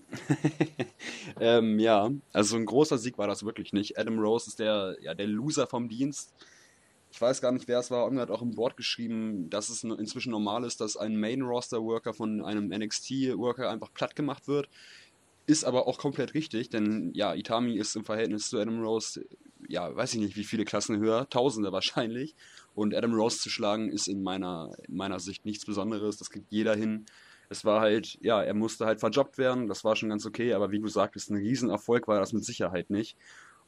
[1.40, 3.98] ähm, ja, also ein großer Sieg war das wirklich nicht.
[3.98, 6.32] Adam Rose ist der, ja, der Loser vom Dienst.
[7.12, 8.04] Ich weiß gar nicht, wer es war.
[8.04, 12.44] Irgendwer hat auch im Wort geschrieben, dass es inzwischen normal ist, dass ein Main-Roster-Worker von
[12.44, 14.68] einem NXT-Worker einfach platt gemacht wird.
[15.46, 19.24] Ist aber auch komplett richtig, denn ja, Itami ist im Verhältnis zu Adam Rose,
[19.68, 22.34] ja, weiß ich nicht, wie viele Klassen höher, Tausende wahrscheinlich.
[22.74, 26.16] Und Adam Rose zu schlagen ist in meiner, in meiner Sicht nichts Besonderes.
[26.18, 27.06] Das kriegt jeder hin.
[27.48, 29.68] Es war halt, ja, er musste halt verjobbt werden.
[29.68, 30.52] Das war schon ganz okay.
[30.52, 33.16] Aber wie du sagtest, ein Riesenerfolg war das mit Sicherheit nicht.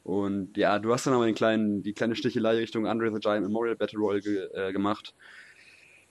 [0.03, 3.45] Und ja, du hast dann aber den kleinen, die kleine Stichelei Richtung Andre the Giant
[3.45, 5.13] Memorial Battle Royale ge, äh, gemacht.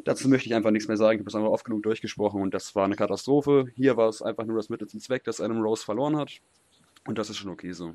[0.05, 1.17] Dazu möchte ich einfach nichts mehr sagen.
[1.17, 3.67] Ich habe es einfach oft genug durchgesprochen und das war eine Katastrophe.
[3.75, 6.41] Hier war es einfach nur das Mittel zum Zweck, dass Adam Rose verloren hat.
[7.07, 7.95] Und das ist schon okay so.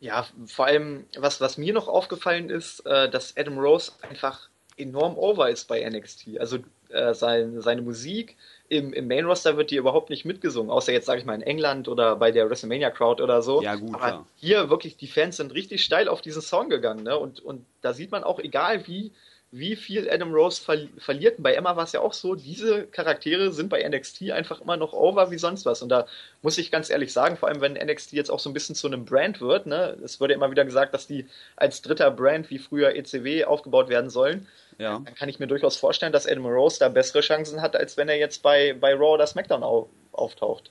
[0.00, 5.16] Ja, vor allem, was, was mir noch aufgefallen ist, äh, dass Adam Rose einfach enorm
[5.18, 6.38] over ist bei NXT.
[6.38, 6.58] Also
[6.88, 8.36] äh, sein, seine Musik
[8.68, 11.42] im, im Main Roster wird die überhaupt nicht mitgesungen, außer jetzt sage ich mal in
[11.42, 13.62] England oder bei der WrestleMania Crowd oder so.
[13.62, 14.26] Ja, gut, Aber klar.
[14.36, 17.18] hier wirklich, die Fans sind richtig steil auf diesen Song gegangen, ne?
[17.18, 19.12] Und, und da sieht man auch, egal wie,
[19.52, 21.38] wie viel Adam Rose ver verliert.
[21.38, 24.76] Und bei Emma war es ja auch so, diese Charaktere sind bei NXT einfach immer
[24.76, 25.82] noch over wie sonst was.
[25.82, 26.06] Und da
[26.42, 28.86] muss ich ganz ehrlich sagen, vor allem wenn NXT jetzt auch so ein bisschen zu
[28.86, 32.58] einem Brand wird, ne, es wurde immer wieder gesagt, dass die als dritter Brand wie
[32.58, 34.46] früher ECW aufgebaut werden sollen.
[34.78, 35.00] Ja.
[35.04, 38.08] Dann kann ich mir durchaus vorstellen, dass Adam Rose da bessere Chancen hat, als wenn
[38.08, 40.70] er jetzt bei, bei Raw oder SmackDown au auftaucht.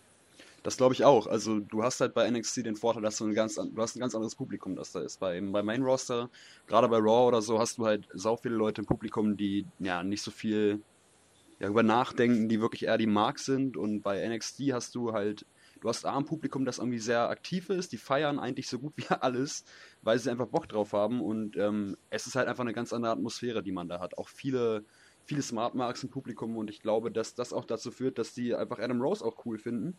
[0.64, 1.28] Das glaube ich auch.
[1.28, 4.00] Also du hast halt bei NXT den Vorteil, dass du ein ganz, du hast ein
[4.00, 5.20] ganz anderes Publikum, das da ist.
[5.20, 6.30] Bei, bei Main Roster,
[6.68, 10.04] gerade bei Raw oder so, hast du halt sau viele Leute im Publikum, die ja
[10.04, 10.82] nicht so viel
[11.60, 13.78] ja, über nachdenken, die wirklich eher die Mark sind.
[13.78, 15.46] Und bei NXT hast du halt,
[15.82, 18.94] du hast A ein Publikum, das irgendwie sehr aktiv ist, die feiern eigentlich so gut
[18.98, 19.64] wie alles,
[20.02, 21.22] weil sie einfach Bock drauf haben.
[21.22, 24.18] Und ähm, es ist halt einfach eine ganz andere Atmosphäre, die man da hat.
[24.18, 24.84] Auch viele
[25.26, 28.56] viele Smart Marks im Publikum und ich glaube, dass das auch dazu führt, dass die
[28.56, 29.96] einfach Adam Rose auch cool finden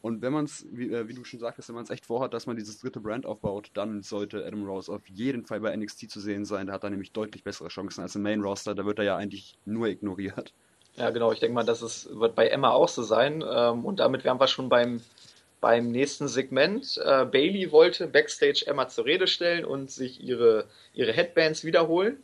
[0.00, 2.32] und wenn man es, wie, äh, wie, du schon sagtest, wenn man es echt vorhat,
[2.32, 6.10] dass man dieses dritte Brand aufbaut, dann sollte Adam Rose auf jeden Fall bei NXT
[6.10, 6.68] zu sehen sein.
[6.68, 8.74] Da hat er nämlich deutlich bessere Chancen als im Main Roster.
[8.74, 10.52] Da wird er ja eigentlich nur ignoriert.
[10.96, 11.32] Ja, genau.
[11.32, 13.44] Ich denke mal, das ist, wird bei Emma auch so sein.
[13.48, 15.00] Ähm, und damit wären wir schon beim,
[15.60, 17.00] beim nächsten Segment.
[17.04, 22.22] Äh, Bailey wollte Backstage Emma zur Rede stellen und sich ihre, ihre Headbands wiederholen.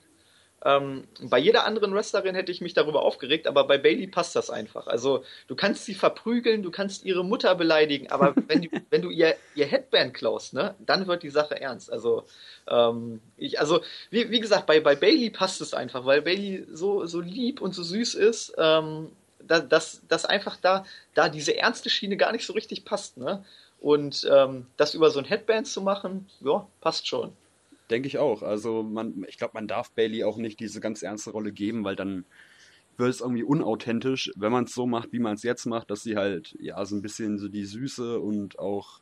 [0.64, 4.48] Ähm, bei jeder anderen Wrestlerin hätte ich mich darüber aufgeregt, aber bei Bailey passt das
[4.48, 4.86] einfach.
[4.86, 9.10] Also du kannst sie verprügeln, du kannst ihre Mutter beleidigen, aber wenn du, wenn du
[9.10, 11.92] ihr, ihr Headband klaust, ne, dann wird die Sache ernst.
[11.92, 12.24] Also
[12.66, 17.04] ähm, ich, also wie, wie gesagt, bei, bei Bailey passt es einfach, weil Bailey so,
[17.04, 19.10] so lieb und so süß ist, ähm,
[19.46, 23.44] dass, dass einfach da, da diese ernste Schiene gar nicht so richtig passt, ne?
[23.80, 27.34] Und ähm, das über so ein Headband zu machen, ja, passt schon.
[27.90, 28.42] Denke ich auch.
[28.42, 31.96] Also man, ich glaube, man darf Bailey auch nicht diese ganz ernste Rolle geben, weil
[31.96, 32.24] dann
[32.96, 36.02] wird es irgendwie unauthentisch, wenn man es so macht, wie man es jetzt macht, dass
[36.02, 39.00] sie halt ja so ein bisschen so die Süße und auch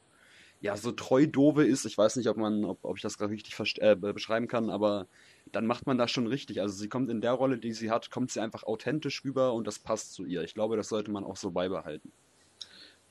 [0.61, 1.85] ja so treu dove ist.
[1.85, 5.09] Ich weiß nicht, ob man, ob, ob ich das gerade richtig äh, beschreiben kann, aber
[5.51, 6.61] dann macht man das schon richtig.
[6.61, 9.67] Also sie kommt in der Rolle, die sie hat, kommt sie einfach authentisch rüber und
[9.67, 10.43] das passt zu ihr.
[10.43, 12.13] Ich glaube, das sollte man auch so beibehalten.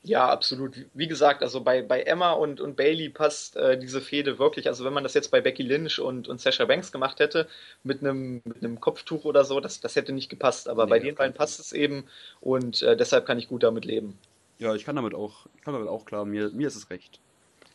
[0.04, 0.74] Ja, absolut.
[0.94, 4.66] Wie gesagt, also bei, bei Emma und, und Bailey passt äh, diese Fehde wirklich.
[4.66, 7.46] Also wenn man das jetzt bei Becky Lynch und, und Sasha Banks gemacht hätte,
[7.84, 10.68] mit einem mit einem Kopftuch oder so, das, das hätte nicht gepasst.
[10.68, 12.04] Aber nee, bei den beiden passt es eben
[12.40, 14.18] und äh, deshalb kann ich gut damit leben.
[14.58, 17.20] Ja, ich kann damit auch, ich kann damit auch klar, mir, mir ist es recht.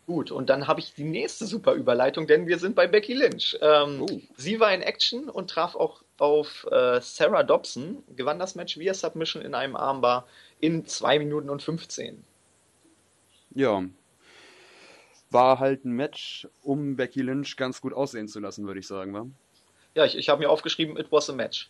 [0.08, 3.58] Gut, und dann habe ich die nächste super Überleitung, denn wir sind bei Becky Lynch.
[3.62, 4.22] Ähm, oh.
[4.38, 8.94] Sie war in Action und traf auch auf äh, Sarah Dobson, gewann das Match via
[8.94, 10.26] Submission in einem Armbar
[10.62, 12.24] in 2 Minuten und 15.
[13.54, 13.84] Ja.
[15.30, 19.14] War halt ein Match, um Becky Lynch ganz gut aussehen zu lassen, würde ich sagen,
[19.14, 19.28] wa?
[19.94, 21.70] Ja, ich, ich habe mir aufgeschrieben, it was a match.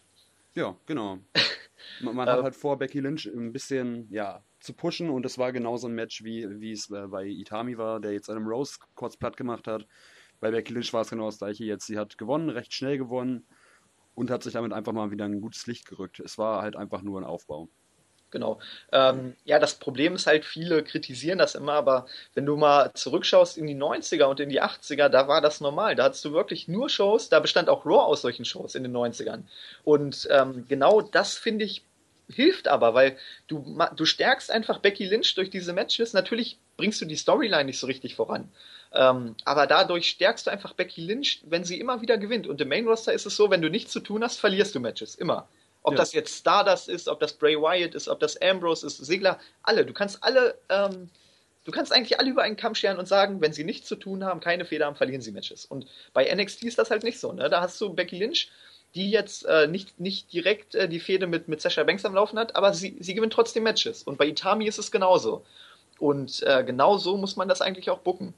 [0.54, 1.17] Ja, genau.
[2.02, 2.43] Man, man hat äh.
[2.43, 6.23] halt vor, Becky Lynch ein bisschen, ja, zu pushen und es war genauso ein Match,
[6.23, 9.88] wie, wie es bei Itami war, der jetzt einem Rose kurz platt gemacht hat.
[10.39, 11.88] Bei Becky Lynch war es genau das gleiche jetzt.
[11.88, 13.47] Sie hat gewonnen, recht schnell gewonnen
[14.13, 16.19] und hat sich damit einfach mal wieder ein gutes Licht gerückt.
[16.19, 17.69] Es war halt einfach nur ein Aufbau.
[18.30, 18.60] Genau.
[18.91, 23.58] Ähm, ja, das Problem ist halt, viele kritisieren das immer, aber wenn du mal zurückschaust
[23.58, 25.95] in die 90er und in die 80er, da war das normal.
[25.95, 28.95] Da hattest du wirklich nur Shows, da bestand auch Raw aus solchen Shows in den
[28.95, 29.43] 90ern.
[29.86, 31.84] Und ähm, genau das, finde ich,
[32.30, 36.13] hilft aber, weil du, du stärkst einfach Becky Lynch durch diese Matches.
[36.13, 38.52] Natürlich bringst du die Storyline nicht so richtig voran.
[38.94, 42.48] Ähm, aber dadurch stärkst du einfach Becky Lynch, wenn sie immer wieder gewinnt.
[42.48, 44.80] Und im Main Roster ist es so, wenn du nichts zu tun hast, verlierst du
[44.80, 45.16] Matches.
[45.16, 45.48] Immer.
[45.84, 46.00] Ob ja.
[46.00, 49.86] das jetzt Stardust ist, ob das Bray Wyatt ist, ob das Ambrose ist, Segler, alle.
[49.86, 51.10] Du kannst alle, ähm,
[51.63, 54.26] du kannst eigentlich alle über einen Kamm scheren und sagen, wenn sie nichts zu tun
[54.26, 55.66] haben, keine Feder haben, verlieren sie Matches.
[55.66, 57.32] Und bei NXT ist das halt nicht so.
[57.32, 57.50] Ne?
[57.50, 58.50] Da hast du Becky Lynch,
[58.98, 62.40] die jetzt äh, nicht, nicht direkt äh, die Fehde mit, mit Sasha Banks am Laufen
[62.40, 64.02] hat, aber sie, sie gewinnt trotzdem Matches.
[64.02, 65.46] Und bei Itami ist es genauso.
[66.00, 68.34] Und äh, genau so muss man das eigentlich auch bucken.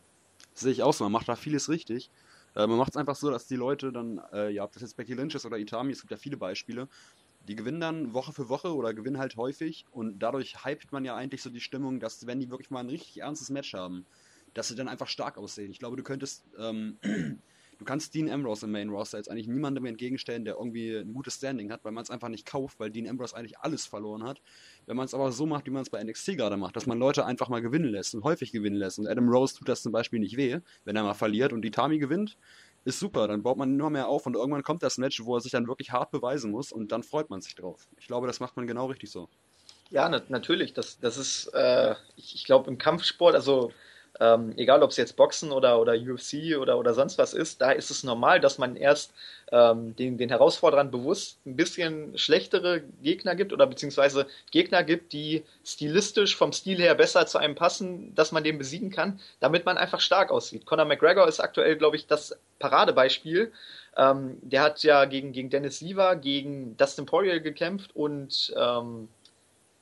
[0.53, 2.09] Sehe ich auch so, man macht da vieles richtig.
[2.57, 4.97] Äh, man macht es einfach so, dass die Leute dann, äh, ja, ob das jetzt
[4.97, 6.89] Becky Lynch ist oder Itami, es gibt ja viele Beispiele,
[7.47, 11.15] die gewinnen dann Woche für Woche oder gewinnen halt häufig und dadurch hypt man ja
[11.15, 14.05] eigentlich so die Stimmung, dass wenn die wirklich mal ein richtig ernstes Match haben,
[14.53, 15.71] dass sie dann einfach stark aussehen.
[15.71, 16.99] Ich glaube, du könntest, ähm,
[17.79, 21.35] du kannst Dean Ambrose im Main Roster jetzt eigentlich niemandem entgegenstellen, der irgendwie ein gutes
[21.35, 24.41] Standing hat, weil man es einfach nicht kauft, weil Dean Ambrose eigentlich alles verloren hat.
[24.85, 26.99] Wenn man es aber so macht, wie man es bei NXT gerade macht, dass man
[26.99, 29.91] Leute einfach mal gewinnen lässt und häufig gewinnen lässt und Adam Rose tut das zum
[29.91, 32.37] Beispiel nicht weh, wenn er mal verliert und die Tami gewinnt,
[32.83, 33.27] ist super.
[33.27, 35.67] Dann baut man immer mehr auf und irgendwann kommt das Match, wo er sich dann
[35.67, 37.87] wirklich hart beweisen muss und dann freut man sich drauf.
[37.97, 39.29] Ich glaube, das macht man genau richtig so.
[39.89, 40.73] Ja, na natürlich.
[40.73, 43.71] Das, das ist, äh, ich, ich glaube, im Kampfsport, also
[44.19, 47.71] ähm, egal ob es jetzt Boxen oder, oder UFC oder, oder sonst was ist, da
[47.71, 49.13] ist es normal, dass man erst
[49.51, 55.43] ähm, den, den Herausforderern bewusst ein bisschen schlechtere Gegner gibt oder beziehungsweise Gegner gibt, die
[55.63, 59.77] stilistisch vom Stil her besser zu einem passen, dass man den besiegen kann, damit man
[59.77, 60.65] einfach stark aussieht.
[60.65, 63.51] Conor McGregor ist aktuell, glaube ich, das Paradebeispiel.
[63.95, 69.07] Ähm, der hat ja gegen, gegen Dennis Lever, gegen Dustin Poirier gekämpft und ähm,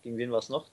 [0.04, 0.67] gegen wen war es noch?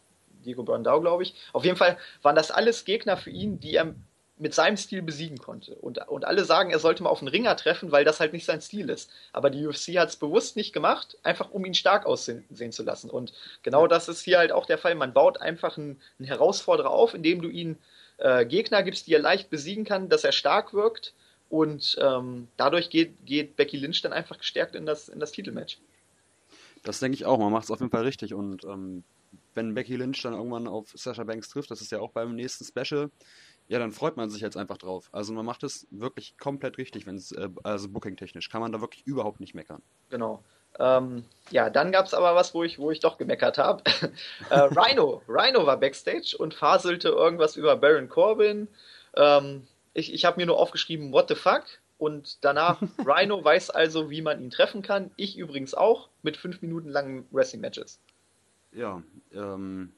[0.44, 1.34] Diego Brandau, glaube ich.
[1.52, 3.94] Auf jeden Fall waren das alles Gegner für ihn, die er
[4.36, 5.76] mit seinem Stil besiegen konnte.
[5.76, 8.44] Und, und alle sagen, er sollte mal auf einen Ringer treffen, weil das halt nicht
[8.44, 9.10] sein Stil ist.
[9.32, 13.10] Aber die UFC hat es bewusst nicht gemacht, einfach um ihn stark aussehen zu lassen.
[13.10, 14.96] Und genau das ist hier halt auch der Fall.
[14.96, 17.78] Man baut einfach einen, einen Herausforderer auf, indem du ihn
[18.18, 21.14] äh, Gegner gibst, die er leicht besiegen kann, dass er stark wirkt.
[21.48, 25.78] Und ähm, dadurch geht, geht Becky Lynch dann einfach gestärkt in das, in das Titelmatch.
[26.82, 27.38] Das denke ich auch.
[27.38, 28.34] Man macht es auf jeden Fall richtig.
[28.34, 29.04] Und ähm,
[29.54, 32.64] wenn Becky Lynch dann irgendwann auf Sasha Banks trifft, das ist ja auch beim nächsten
[32.64, 33.10] Special,
[33.68, 35.08] ja, dann freut man sich jetzt einfach drauf.
[35.12, 38.80] Also man macht es wirklich komplett richtig, wenn es, äh, also booking-technisch, kann man da
[38.80, 39.82] wirklich überhaupt nicht meckern.
[40.10, 40.42] Genau.
[40.78, 43.82] Ähm, ja, dann gab es aber was, wo ich, wo ich doch gemeckert habe.
[44.50, 45.22] äh, Rhino.
[45.28, 48.68] Rhino war Backstage und faselte irgendwas über Baron Corbin.
[49.16, 51.64] Ähm, ich ich habe mir nur aufgeschrieben, what the fuck?
[51.96, 55.12] Und danach, Rhino weiß also, wie man ihn treffen kann.
[55.16, 58.00] Ich übrigens auch, mit fünf Minuten langen Wrestling-Matches
[58.74, 59.92] ja, ähm,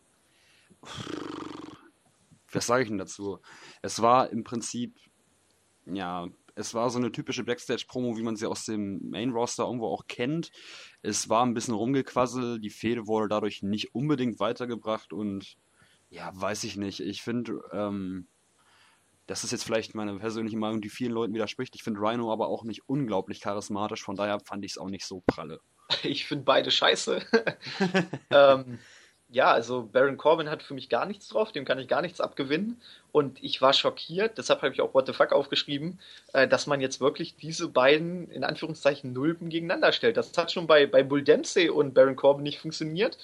[2.53, 3.39] was sage ich denn dazu?
[3.83, 4.97] Es war im Prinzip,
[5.87, 10.07] ja, es war so eine typische Backstage-Promo, wie man sie aus dem Main-Roster irgendwo auch
[10.07, 10.51] kennt.
[11.03, 15.57] Es war ein bisschen rumgequasselt, die Fehde wurde dadurch nicht unbedingt weitergebracht und
[16.09, 17.01] ja, weiß ich nicht.
[17.01, 18.27] Ich finde, ähm,
[19.27, 21.75] das ist jetzt vielleicht meine persönliche Meinung, die vielen Leuten widerspricht.
[21.75, 25.05] Ich finde Rhino aber auch nicht unglaublich charismatisch, von daher fand ich es auch nicht
[25.05, 25.61] so pralle.
[26.03, 27.21] Ich finde beide scheiße.
[28.31, 28.79] ähm,
[29.29, 32.21] ja, also Baron Corbin hat für mich gar nichts drauf, dem kann ich gar nichts
[32.21, 32.81] abgewinnen.
[33.11, 35.99] Und ich war schockiert, deshalb habe ich auch What the fuck aufgeschrieben,
[36.33, 40.17] äh, dass man jetzt wirklich diese beiden, in Anführungszeichen, Nulpen gegeneinander stellt.
[40.17, 43.19] Das hat schon bei, bei Bull Dempsey und Baron Corbin nicht funktioniert.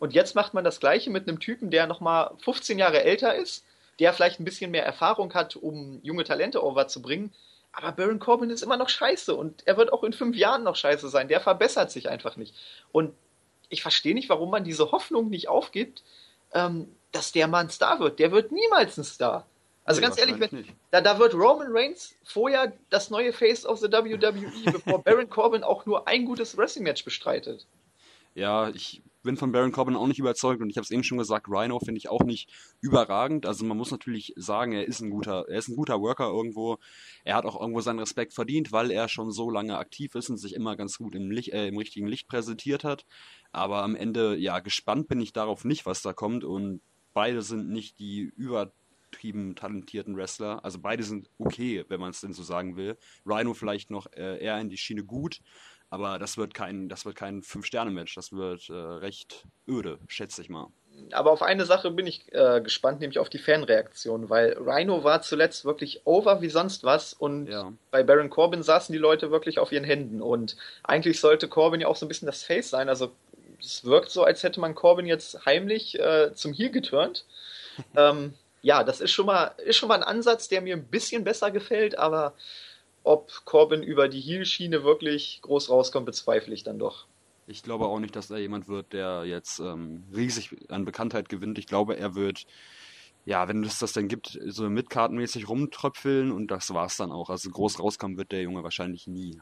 [0.00, 3.64] Und jetzt macht man das Gleiche mit einem Typen, der nochmal 15 Jahre älter ist,
[4.00, 7.32] der vielleicht ein bisschen mehr Erfahrung hat, um junge Talente overzubringen.
[7.74, 10.76] Aber Baron Corbin ist immer noch scheiße und er wird auch in fünf Jahren noch
[10.76, 11.28] scheiße sein.
[11.28, 12.54] Der verbessert sich einfach nicht.
[12.92, 13.14] Und
[13.68, 16.02] ich verstehe nicht, warum man diese Hoffnung nicht aufgibt,
[16.52, 18.18] ähm, dass der Mann Star wird.
[18.20, 19.46] Der wird niemals ein Star.
[19.84, 23.80] Also nee, ganz ehrlich, wenn, da, da wird Roman Reigns vorher das neue Face of
[23.80, 27.66] the WWE, bevor Baron Corbin auch nur ein gutes Wrestling-Match bestreitet.
[28.34, 31.18] Ja, ich bin von Baron Corbin auch nicht überzeugt und ich habe es eben schon
[31.18, 33.46] gesagt, Rhino finde ich auch nicht überragend.
[33.46, 36.78] Also man muss natürlich sagen, er ist ein guter, er ist ein guter Worker irgendwo.
[37.24, 40.36] Er hat auch irgendwo seinen Respekt verdient, weil er schon so lange aktiv ist und
[40.36, 43.04] sich immer ganz gut im, Licht, äh, im richtigen Licht präsentiert hat.
[43.50, 46.80] Aber am Ende, ja, gespannt bin ich darauf nicht, was da kommt und
[47.14, 50.64] beide sind nicht die übertrieben talentierten Wrestler.
[50.64, 52.98] Also beide sind okay, wenn man es denn so sagen will.
[53.24, 55.40] Rhino vielleicht noch äh, eher in die Schiene gut,
[55.94, 58.16] aber das wird kein, das wird kein Fünf-Sterne-Match.
[58.16, 60.66] Das wird äh, recht öde, schätze ich mal.
[61.12, 65.22] Aber auf eine Sache bin ich äh, gespannt, nämlich auf die Fanreaktion, weil Rhino war
[65.22, 67.72] zuletzt wirklich over wie sonst was und ja.
[67.92, 71.86] bei Baron Corbin saßen die Leute wirklich auf ihren Händen und eigentlich sollte Corbin ja
[71.86, 72.88] auch so ein bisschen das Face sein.
[72.88, 73.12] Also
[73.60, 77.24] es wirkt so, als hätte man Corbin jetzt heimlich äh, zum Heel geturnt.
[77.96, 81.22] ähm, ja, das ist schon mal ist schon mal ein Ansatz, der mir ein bisschen
[81.22, 82.34] besser gefällt, aber
[83.04, 87.06] ob Corbin über die Heel-Schiene wirklich groß rauskommt, bezweifle ich dann doch.
[87.46, 91.58] Ich glaube auch nicht, dass er jemand wird, der jetzt ähm, riesig an Bekanntheit gewinnt.
[91.58, 92.46] Ich glaube, er wird,
[93.26, 97.28] ja, wenn es das denn gibt, so mitkartenmäßig rumtröpfeln und das war's dann auch.
[97.28, 99.38] Also groß rauskommen wird der Junge wahrscheinlich nie.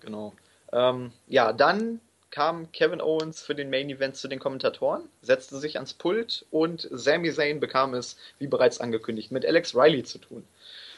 [0.00, 0.32] Genau.
[0.72, 5.76] Ähm, ja, dann kam Kevin Owens für den Main Event zu den Kommentatoren, setzte sich
[5.76, 10.44] ans Pult und Sami Zayn bekam es, wie bereits angekündigt, mit Alex Riley zu tun.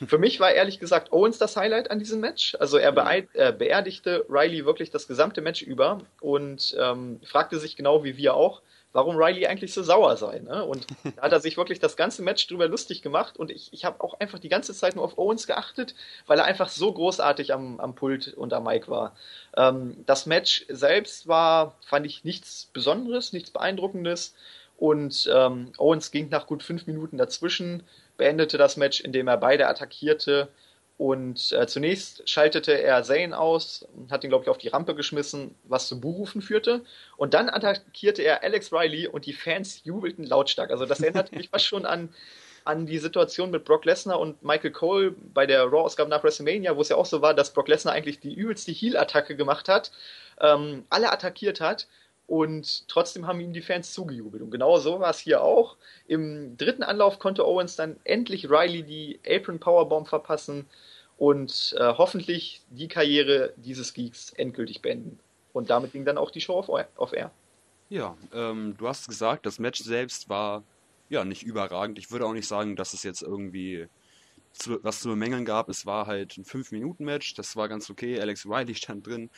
[0.07, 2.57] Für mich war ehrlich gesagt Owens das Highlight an diesem Match.
[2.59, 2.94] Also er
[3.35, 8.35] äh, beerdigte Riley wirklich das gesamte Match über und ähm, fragte sich genau wie wir
[8.35, 8.62] auch,
[8.94, 10.38] warum Riley eigentlich so sauer sei.
[10.38, 10.64] Ne?
[10.64, 13.85] Und da hat er sich wirklich das ganze Match drüber lustig gemacht und ich, ich
[13.85, 15.94] habe auch einfach die ganze Zeit nur auf Owens geachtet,
[16.26, 19.14] weil er einfach so großartig am, am Pult und am Mic war.
[19.57, 24.35] Ähm, das Match selbst war, fand ich nichts Besonderes, nichts Beeindruckendes
[24.76, 27.83] und ähm, Owens ging nach gut fünf Minuten dazwischen
[28.16, 30.48] beendete das Match, indem er beide attackierte.
[30.96, 35.57] Und äh, zunächst schaltete er Zane aus, hat ihn, glaube ich, auf die Rampe geschmissen,
[35.64, 36.83] was zum Buhrufen führte.
[37.16, 40.70] Und dann attackierte er Alex Riley und die Fans jubelten lautstark.
[40.70, 42.14] Also das erinnert mich fast schon an,
[42.64, 46.81] an die Situation mit Brock Lesnar und Michael Cole bei der Raw-Ausgabe nach WrestleMania, wo
[46.81, 49.90] es ja auch so war, dass Brock Lesnar eigentlich die übelste Heel-Attacke gemacht hat,
[50.40, 51.88] ähm, alle attackiert hat
[52.26, 54.42] und trotzdem haben ihm die Fans zugejubelt.
[54.42, 55.76] Und genau so war es hier auch.
[56.06, 60.66] Im dritten Anlauf konnte Owens dann endlich Riley die Apron Powerbomb verpassen
[61.18, 65.18] und äh, hoffentlich die Karriere dieses Geeks endgültig beenden.
[65.52, 66.58] Und damit ging dann auch die Show
[66.96, 67.30] auf, Air.
[67.88, 70.64] Ja, ähm, du hast gesagt, das Match selbst war
[71.08, 71.98] ja nicht überragend.
[71.98, 73.87] Ich würde auch nicht sagen, dass es jetzt irgendwie
[74.52, 75.68] zu, was zu bemängeln gab.
[75.68, 78.18] Es war halt ein 5-Minuten-Match, das war ganz okay.
[78.20, 79.30] Alex Riley stand drin,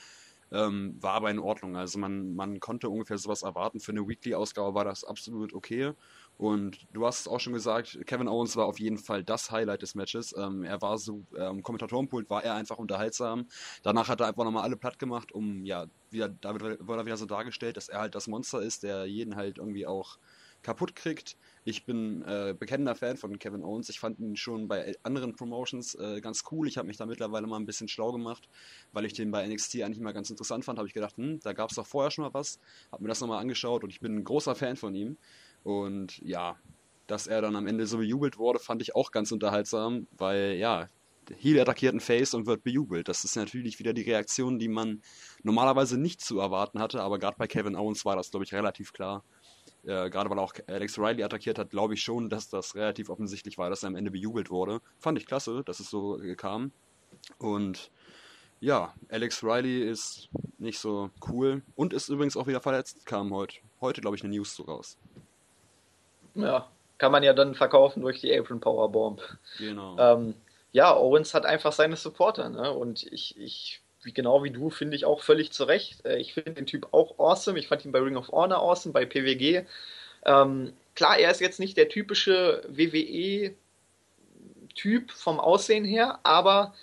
[0.56, 1.76] ähm, war aber in Ordnung.
[1.76, 3.80] Also man, man konnte ungefähr sowas erwarten.
[3.80, 5.92] Für eine Weekly-Ausgabe war das absolut okay.
[6.38, 9.82] Und du hast es auch schon gesagt, Kevin Owens war auf jeden Fall das Highlight
[9.82, 10.34] des Matches.
[10.36, 13.46] Ähm, er war so, ähm, Kommentatorenpult war er einfach unterhaltsam.
[13.82, 17.16] Danach hat er einfach nochmal alle platt gemacht, um, ja, wieder, da wurde er wieder
[17.16, 20.18] so dargestellt, dass er halt das Monster ist, der jeden halt irgendwie auch
[20.62, 21.36] kaputt kriegt.
[21.64, 23.88] Ich bin äh, bekennender Fan von Kevin Owens.
[23.88, 26.68] Ich fand ihn schon bei anderen Promotions äh, ganz cool.
[26.68, 28.48] Ich habe mich da mittlerweile mal ein bisschen schlau gemacht,
[28.92, 30.78] weil ich den bei NXT eigentlich mal ganz interessant fand.
[30.78, 32.60] Habe ich gedacht, hm, da gab es doch vorher schon mal was.
[32.92, 35.16] Habe mir das nochmal angeschaut und ich bin ein großer Fan von ihm.
[35.64, 36.56] Und ja,
[37.06, 40.88] dass er dann am Ende so bejubelt wurde, fand ich auch ganz unterhaltsam, weil ja,
[41.34, 43.08] Heel attackiert einen Face und wird bejubelt.
[43.08, 45.02] Das ist natürlich wieder die Reaktion, die man
[45.42, 48.92] normalerweise nicht zu erwarten hatte, aber gerade bei Kevin Owens war das, glaube ich, relativ
[48.92, 49.24] klar.
[49.86, 53.56] Äh, gerade weil auch Alex Riley attackiert hat, glaube ich schon, dass das relativ offensichtlich
[53.56, 54.80] war, dass er am Ende bejubelt wurde.
[54.98, 56.72] Fand ich klasse, dass es so kam.
[57.38, 57.90] Und
[58.60, 63.58] ja, Alex Riley ist nicht so cool und ist übrigens auch wieder verletzt, kam heute.
[63.80, 64.98] Heute, glaube ich, eine News so raus.
[66.34, 66.68] Ja,
[66.98, 69.20] kann man ja dann verkaufen durch die Apron Power Bomb.
[69.58, 69.96] Genau.
[69.98, 70.34] Ähm,
[70.72, 72.72] ja, Owens hat einfach seine Supporter, ne?
[72.72, 76.06] Und ich, ich wie, genau wie du, finde ich auch völlig zu Recht.
[76.06, 77.58] Äh, ich finde den Typ auch awesome.
[77.58, 79.66] Ich fand ihn bei Ring of Honor awesome, bei PWG.
[80.24, 83.52] Ähm, klar, er ist jetzt nicht der typische WWE-Typ
[85.10, 86.74] vom Aussehen her, aber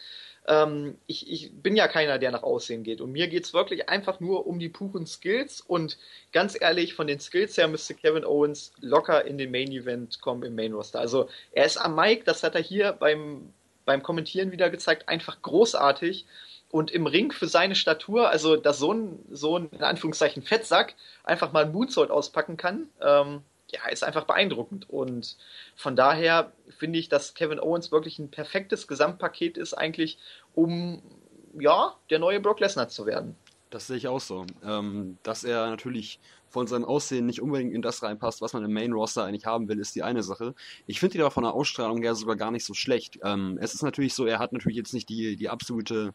[0.47, 2.99] ähm, ich, ich, bin ja keiner, der nach Aussehen geht.
[2.99, 5.61] Und mir geht es wirklich einfach nur um die puren Skills.
[5.61, 5.97] Und
[6.33, 10.43] ganz ehrlich, von den Skills her müsste Kevin Owens locker in den Main Event kommen
[10.43, 10.99] im Main Roster.
[10.99, 13.53] Also er ist am Mic, das hat er hier beim,
[13.85, 16.25] beim Kommentieren wieder gezeigt, einfach großartig.
[16.73, 20.95] Und im Ring für seine Statur, also dass so ein, so ein in Anführungszeichen Fettsack
[21.23, 24.89] einfach mal ein Moonsault auspacken kann, ähm, ja, ist einfach beeindruckend.
[24.89, 25.37] Und
[25.75, 30.17] von daher finde ich, dass Kevin Owens wirklich ein perfektes Gesamtpaket ist, eigentlich,
[30.55, 31.03] um
[31.59, 33.35] ja, der neue Brock Lesnar zu werden.
[33.69, 34.47] Das sehe ich auch so.
[34.65, 38.73] Ähm, dass er natürlich von seinem Aussehen nicht unbedingt in das reinpasst, was man im
[38.73, 40.53] Main Roster eigentlich haben will, ist die eine Sache.
[40.85, 43.19] Ich finde ihn aber von der Ausstrahlung her sogar gar nicht so schlecht.
[43.23, 46.13] Ähm, es ist natürlich so, er hat natürlich jetzt nicht die, die absolute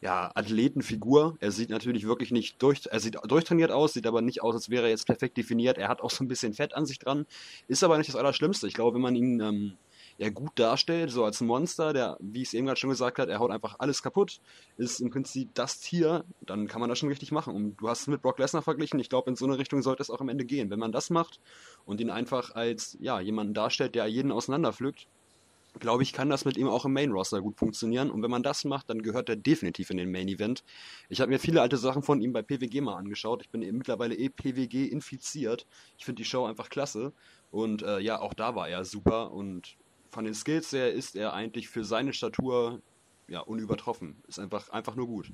[0.00, 1.36] ja, Athletenfigur.
[1.40, 4.70] Er sieht natürlich wirklich nicht durch, er sieht durchtrainiert aus, sieht aber nicht aus, als
[4.70, 5.78] wäre er jetzt perfekt definiert.
[5.78, 7.26] Er hat auch so ein bisschen Fett an sich dran,
[7.68, 8.66] ist aber nicht das Allerschlimmste.
[8.66, 9.76] Ich glaube, wenn man ihn ähm,
[10.16, 13.30] ja, gut darstellt, so als Monster, der, wie ich es eben gerade schon gesagt habe,
[13.30, 14.40] er haut einfach alles kaputt,
[14.76, 17.54] ist im Prinzip das Tier, dann kann man das schon richtig machen.
[17.54, 20.02] Und du hast es mit Brock Lesnar verglichen, ich glaube, in so eine Richtung sollte
[20.02, 20.70] es auch am Ende gehen.
[20.70, 21.40] Wenn man das macht
[21.84, 25.06] und ihn einfach als, ja, jemanden darstellt, der jeden auseinanderpflückt,
[25.78, 28.10] glaube ich, kann das mit ihm auch im Main Roster gut funktionieren.
[28.10, 30.64] Und wenn man das macht, dann gehört er definitiv in den Main Event.
[31.08, 33.42] Ich habe mir viele alte Sachen von ihm bei PWG mal angeschaut.
[33.42, 35.66] Ich bin eben mittlerweile eh PWG infiziert.
[35.98, 37.12] Ich finde die Show einfach klasse.
[37.50, 39.32] Und äh, ja, auch da war er super.
[39.32, 39.76] Und
[40.10, 42.80] von den Skills her ist er eigentlich für seine Statur
[43.28, 44.16] ja unübertroffen.
[44.26, 45.32] Ist einfach, einfach nur gut.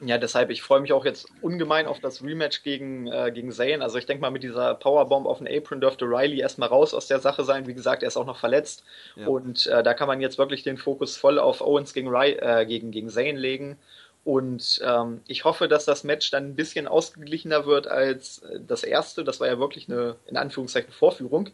[0.00, 3.82] Ja, deshalb, ich freue mich auch jetzt ungemein auf das Rematch gegen, äh, gegen Zane.
[3.82, 7.08] Also ich denke mal, mit dieser Powerbomb auf den Apron dürfte Riley erstmal raus aus
[7.08, 7.66] der Sache sein.
[7.66, 8.84] Wie gesagt, er ist auch noch verletzt.
[9.16, 9.26] Ja.
[9.26, 12.64] Und äh, da kann man jetzt wirklich den Fokus voll auf Owens gegen, Ry äh,
[12.64, 13.76] gegen, gegen Zane legen.
[14.22, 18.84] Und ähm, ich hoffe, dass das Match dann ein bisschen ausgeglichener wird als äh, das
[18.84, 19.24] erste.
[19.24, 21.50] Das war ja wirklich eine, in Anführungszeichen, Vorführung,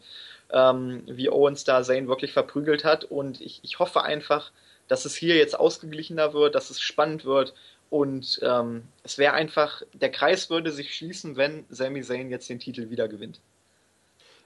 [0.51, 3.05] ähm, wie Owens da Zane wirklich verprügelt hat.
[3.05, 4.51] Und ich, ich hoffe einfach,
[4.87, 7.55] dass es hier jetzt ausgeglichener wird, dass es spannend wird
[7.89, 12.59] und ähm, es wäre einfach, der Kreis würde sich schließen, wenn Sami Zayn jetzt den
[12.59, 13.41] Titel wieder gewinnt.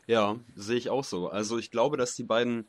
[0.08, 1.30] Ja, sehe ich auch so.
[1.30, 2.68] Also ich glaube, dass die beiden,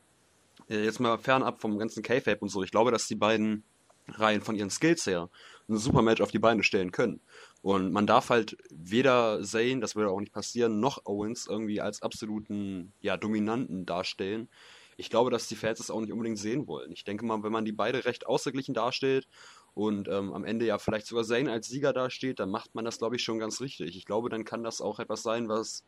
[0.68, 3.64] äh, jetzt mal fernab vom ganzen K-Fape und so, ich glaube, dass die beiden
[4.08, 5.30] Reihen von ihren Skills her
[5.68, 7.20] ein super Match auf die Beine stellen können.
[7.62, 12.02] Und man darf halt weder Zayn, das würde auch nicht passieren, noch Owens irgendwie als
[12.02, 14.48] absoluten, ja, Dominanten darstellen.
[14.96, 16.92] Ich glaube, dass die Fans das auch nicht unbedingt sehen wollen.
[16.92, 19.26] Ich denke mal, wenn man die beide recht ausgeglichen darstellt
[19.74, 22.98] und ähm, am Ende ja vielleicht sogar Zane als Sieger dasteht, dann macht man das,
[22.98, 23.96] glaube ich, schon ganz richtig.
[23.96, 25.84] Ich glaube, dann kann das auch etwas sein, was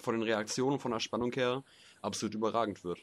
[0.00, 1.62] von den Reaktionen, von der Spannung her
[2.00, 3.00] absolut überragend wird.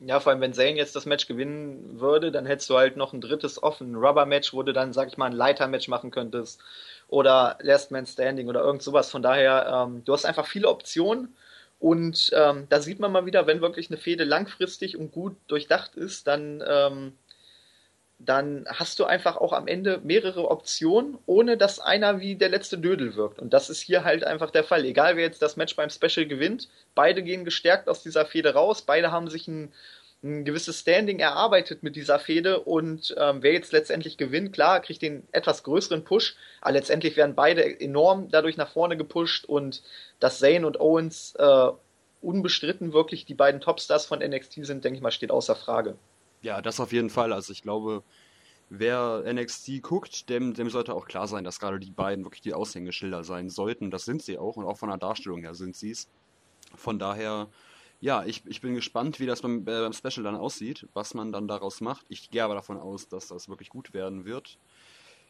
[0.00, 3.12] Ja, vor allem, wenn Zane jetzt das Match gewinnen würde, dann hättest du halt noch
[3.12, 6.62] ein drittes offen Rubber-Match, wo du dann, sag ich mal, ein Leiter-Match machen könntest
[7.08, 9.10] oder Last Man Standing oder irgend sowas.
[9.10, 11.34] Von daher, ähm, du hast einfach viele Optionen
[11.80, 15.96] und ähm, da sieht man mal wieder, wenn wirklich eine Fehde langfristig und gut durchdacht
[15.96, 17.12] ist, dann ähm,
[18.18, 22.76] dann hast du einfach auch am Ende mehrere Optionen, ohne dass einer wie der letzte
[22.76, 23.38] Dödel wirkt.
[23.38, 24.84] Und das ist hier halt einfach der Fall.
[24.84, 28.82] Egal wer jetzt das Match beim Special gewinnt, beide gehen gestärkt aus dieser Fehde raus,
[28.82, 29.72] beide haben sich ein,
[30.24, 35.02] ein gewisses Standing erarbeitet mit dieser Fehde und ähm, wer jetzt letztendlich gewinnt, klar, kriegt
[35.02, 39.80] den etwas größeren Push, aber letztendlich werden beide enorm dadurch nach vorne gepusht und
[40.18, 41.68] dass Zane und Owens äh,
[42.20, 45.96] unbestritten wirklich die beiden Topstars von NXT sind, denke ich mal, steht außer Frage.
[46.42, 47.32] Ja, das auf jeden Fall.
[47.32, 48.02] Also ich glaube,
[48.70, 52.54] wer NXT guckt, dem, dem sollte auch klar sein, dass gerade die beiden wirklich die
[52.54, 53.90] Aushängeschilder sein sollten.
[53.90, 56.08] Das sind sie auch und auch von der Darstellung her sind sie es.
[56.74, 57.48] Von daher,
[58.00, 61.32] ja, ich, ich bin gespannt, wie das beim, äh, beim Special dann aussieht, was man
[61.32, 62.06] dann daraus macht.
[62.08, 64.58] Ich gehe aber davon aus, dass das wirklich gut werden wird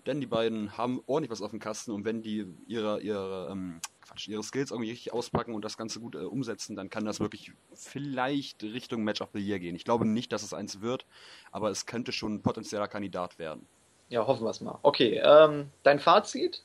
[0.09, 3.81] denn die beiden haben ordentlich was auf dem Kasten und wenn die ihre, ihre, ähm,
[4.01, 7.21] Quatsch, ihre Skills irgendwie richtig auspacken und das Ganze gut äh, umsetzen, dann kann das
[7.21, 9.77] wirklich vielleicht Richtung Match of the Year gehen.
[9.77, 11.05] Ich glaube nicht, dass es eins wird,
[11.53, 13.67] aber es könnte schon ein potenzieller Kandidat werden.
[14.09, 14.79] Ja, hoffen wir es mal.
[14.83, 16.65] Okay, ähm, dein Fazit?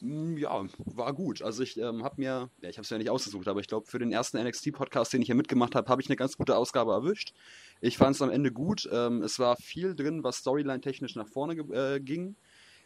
[0.00, 1.42] Hm, ja, war gut.
[1.42, 3.86] Also ich ähm, habe mir, ja, ich habe es ja nicht ausgesucht, aber ich glaube,
[3.86, 6.92] für den ersten NXT-Podcast, den ich hier mitgemacht habe, habe ich eine ganz gute Ausgabe
[6.92, 7.34] erwischt.
[7.80, 8.88] Ich fand es am Ende gut.
[8.92, 12.36] Ähm, es war viel drin, was Storyline-technisch nach vorne äh, ging.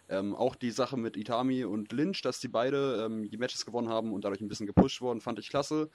[0.09, 3.89] Ähm, auch die Sache mit Itami und Lynch, dass die beide ähm, die Matches gewonnen
[3.89, 5.89] haben und dadurch ein bisschen gepusht wurden, fand ich klasse.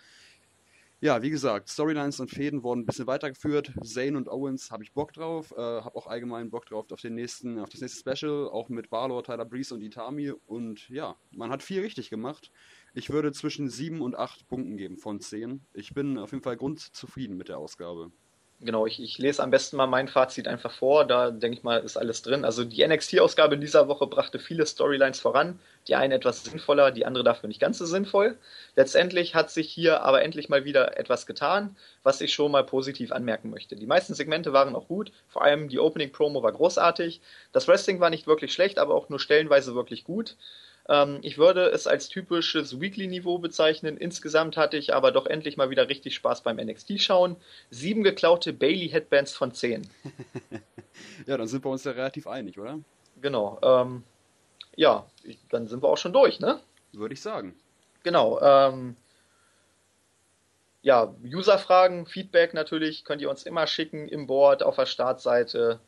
[1.00, 3.72] Ja, wie gesagt, Storylines und Fäden wurden ein bisschen weitergeführt.
[3.84, 7.14] Zane und Owens habe ich Bock drauf, äh, habe auch allgemein Bock drauf auf den
[7.14, 10.32] nächsten, auf das nächste Special, auch mit Balor, Tyler Breeze und Itami.
[10.48, 12.52] Und ja, man hat viel richtig gemacht.
[12.95, 15.64] Ich würde zwischen sieben und acht Punkten geben von zehn.
[15.74, 18.12] Ich bin auf jeden Fall grundzufrieden mit der Ausgabe.
[18.60, 21.05] Genau, ich, ich lese am besten mal mein Fazit einfach vor.
[21.05, 22.43] Da denke ich mal, ist alles drin.
[22.43, 25.60] Also die NXT-Ausgabe in dieser Woche brachte viele Storylines voran.
[25.88, 28.36] Die eine etwas sinnvoller, die andere dafür nicht ganz so sinnvoll.
[28.76, 33.12] Letztendlich hat sich hier aber endlich mal wieder etwas getan, was ich schon mal positiv
[33.12, 33.76] anmerken möchte.
[33.76, 35.12] Die meisten Segmente waren auch gut.
[35.28, 37.22] Vor allem die Opening-Promo war großartig.
[37.51, 40.36] Das Wrestling war nicht wirklich schlecht, aber auch nur stellenweise wirklich gut.
[40.90, 43.98] Ähm, ich würde es als typisches Weekly-Niveau bezeichnen.
[43.98, 47.36] Insgesamt hatte ich aber doch endlich mal wieder richtig Spaß beim NXT-Schauen.
[47.70, 49.88] Sieben geklaute Bailey-Headbands von zehn.
[51.26, 52.80] ja, dann sind wir uns ja relativ einig, oder?
[53.22, 53.60] Genau.
[53.62, 54.04] Ähm,
[54.76, 55.06] ja,
[55.50, 56.60] dann sind wir auch schon durch, ne?
[56.94, 57.56] Würde ich sagen.
[58.04, 58.40] Genau.
[58.42, 58.96] Ähm,
[60.82, 65.82] ja, User-Fragen, Feedback natürlich könnt ihr uns immer schicken im Board, auf der Startseite,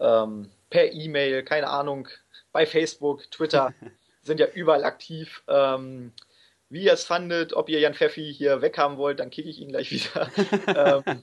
[0.00, 2.08] ähm, per E-Mail, keine Ahnung,
[2.50, 3.72] bei Facebook, Twitter.
[4.22, 5.42] sind ja überall aktiv.
[5.48, 6.12] Ähm,
[6.72, 9.68] wie ihr es fandet, ob ihr Jan Pfeffi hier weghaben wollt, dann kicke ich ihn
[9.68, 10.30] gleich wieder.
[11.06, 11.22] ähm,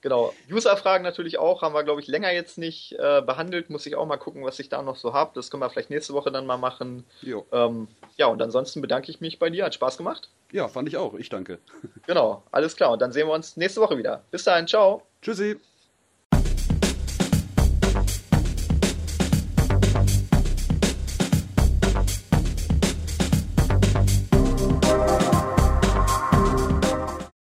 [0.00, 0.34] genau.
[0.50, 3.70] User-Fragen natürlich auch, haben wir, glaube ich, länger jetzt nicht äh, behandelt.
[3.70, 5.30] Muss ich auch mal gucken, was ich da noch so habe.
[5.34, 7.04] Das können wir vielleicht nächste Woche dann mal machen.
[7.52, 9.64] Ähm, ja, und ansonsten bedanke ich mich bei dir.
[9.64, 10.28] Hat Spaß gemacht.
[10.50, 11.14] Ja, fand ich auch.
[11.14, 11.60] Ich danke.
[12.06, 12.90] genau, alles klar.
[12.90, 14.24] Und dann sehen wir uns nächste Woche wieder.
[14.32, 15.02] Bis dahin, ciao.
[15.22, 15.60] Tschüssi.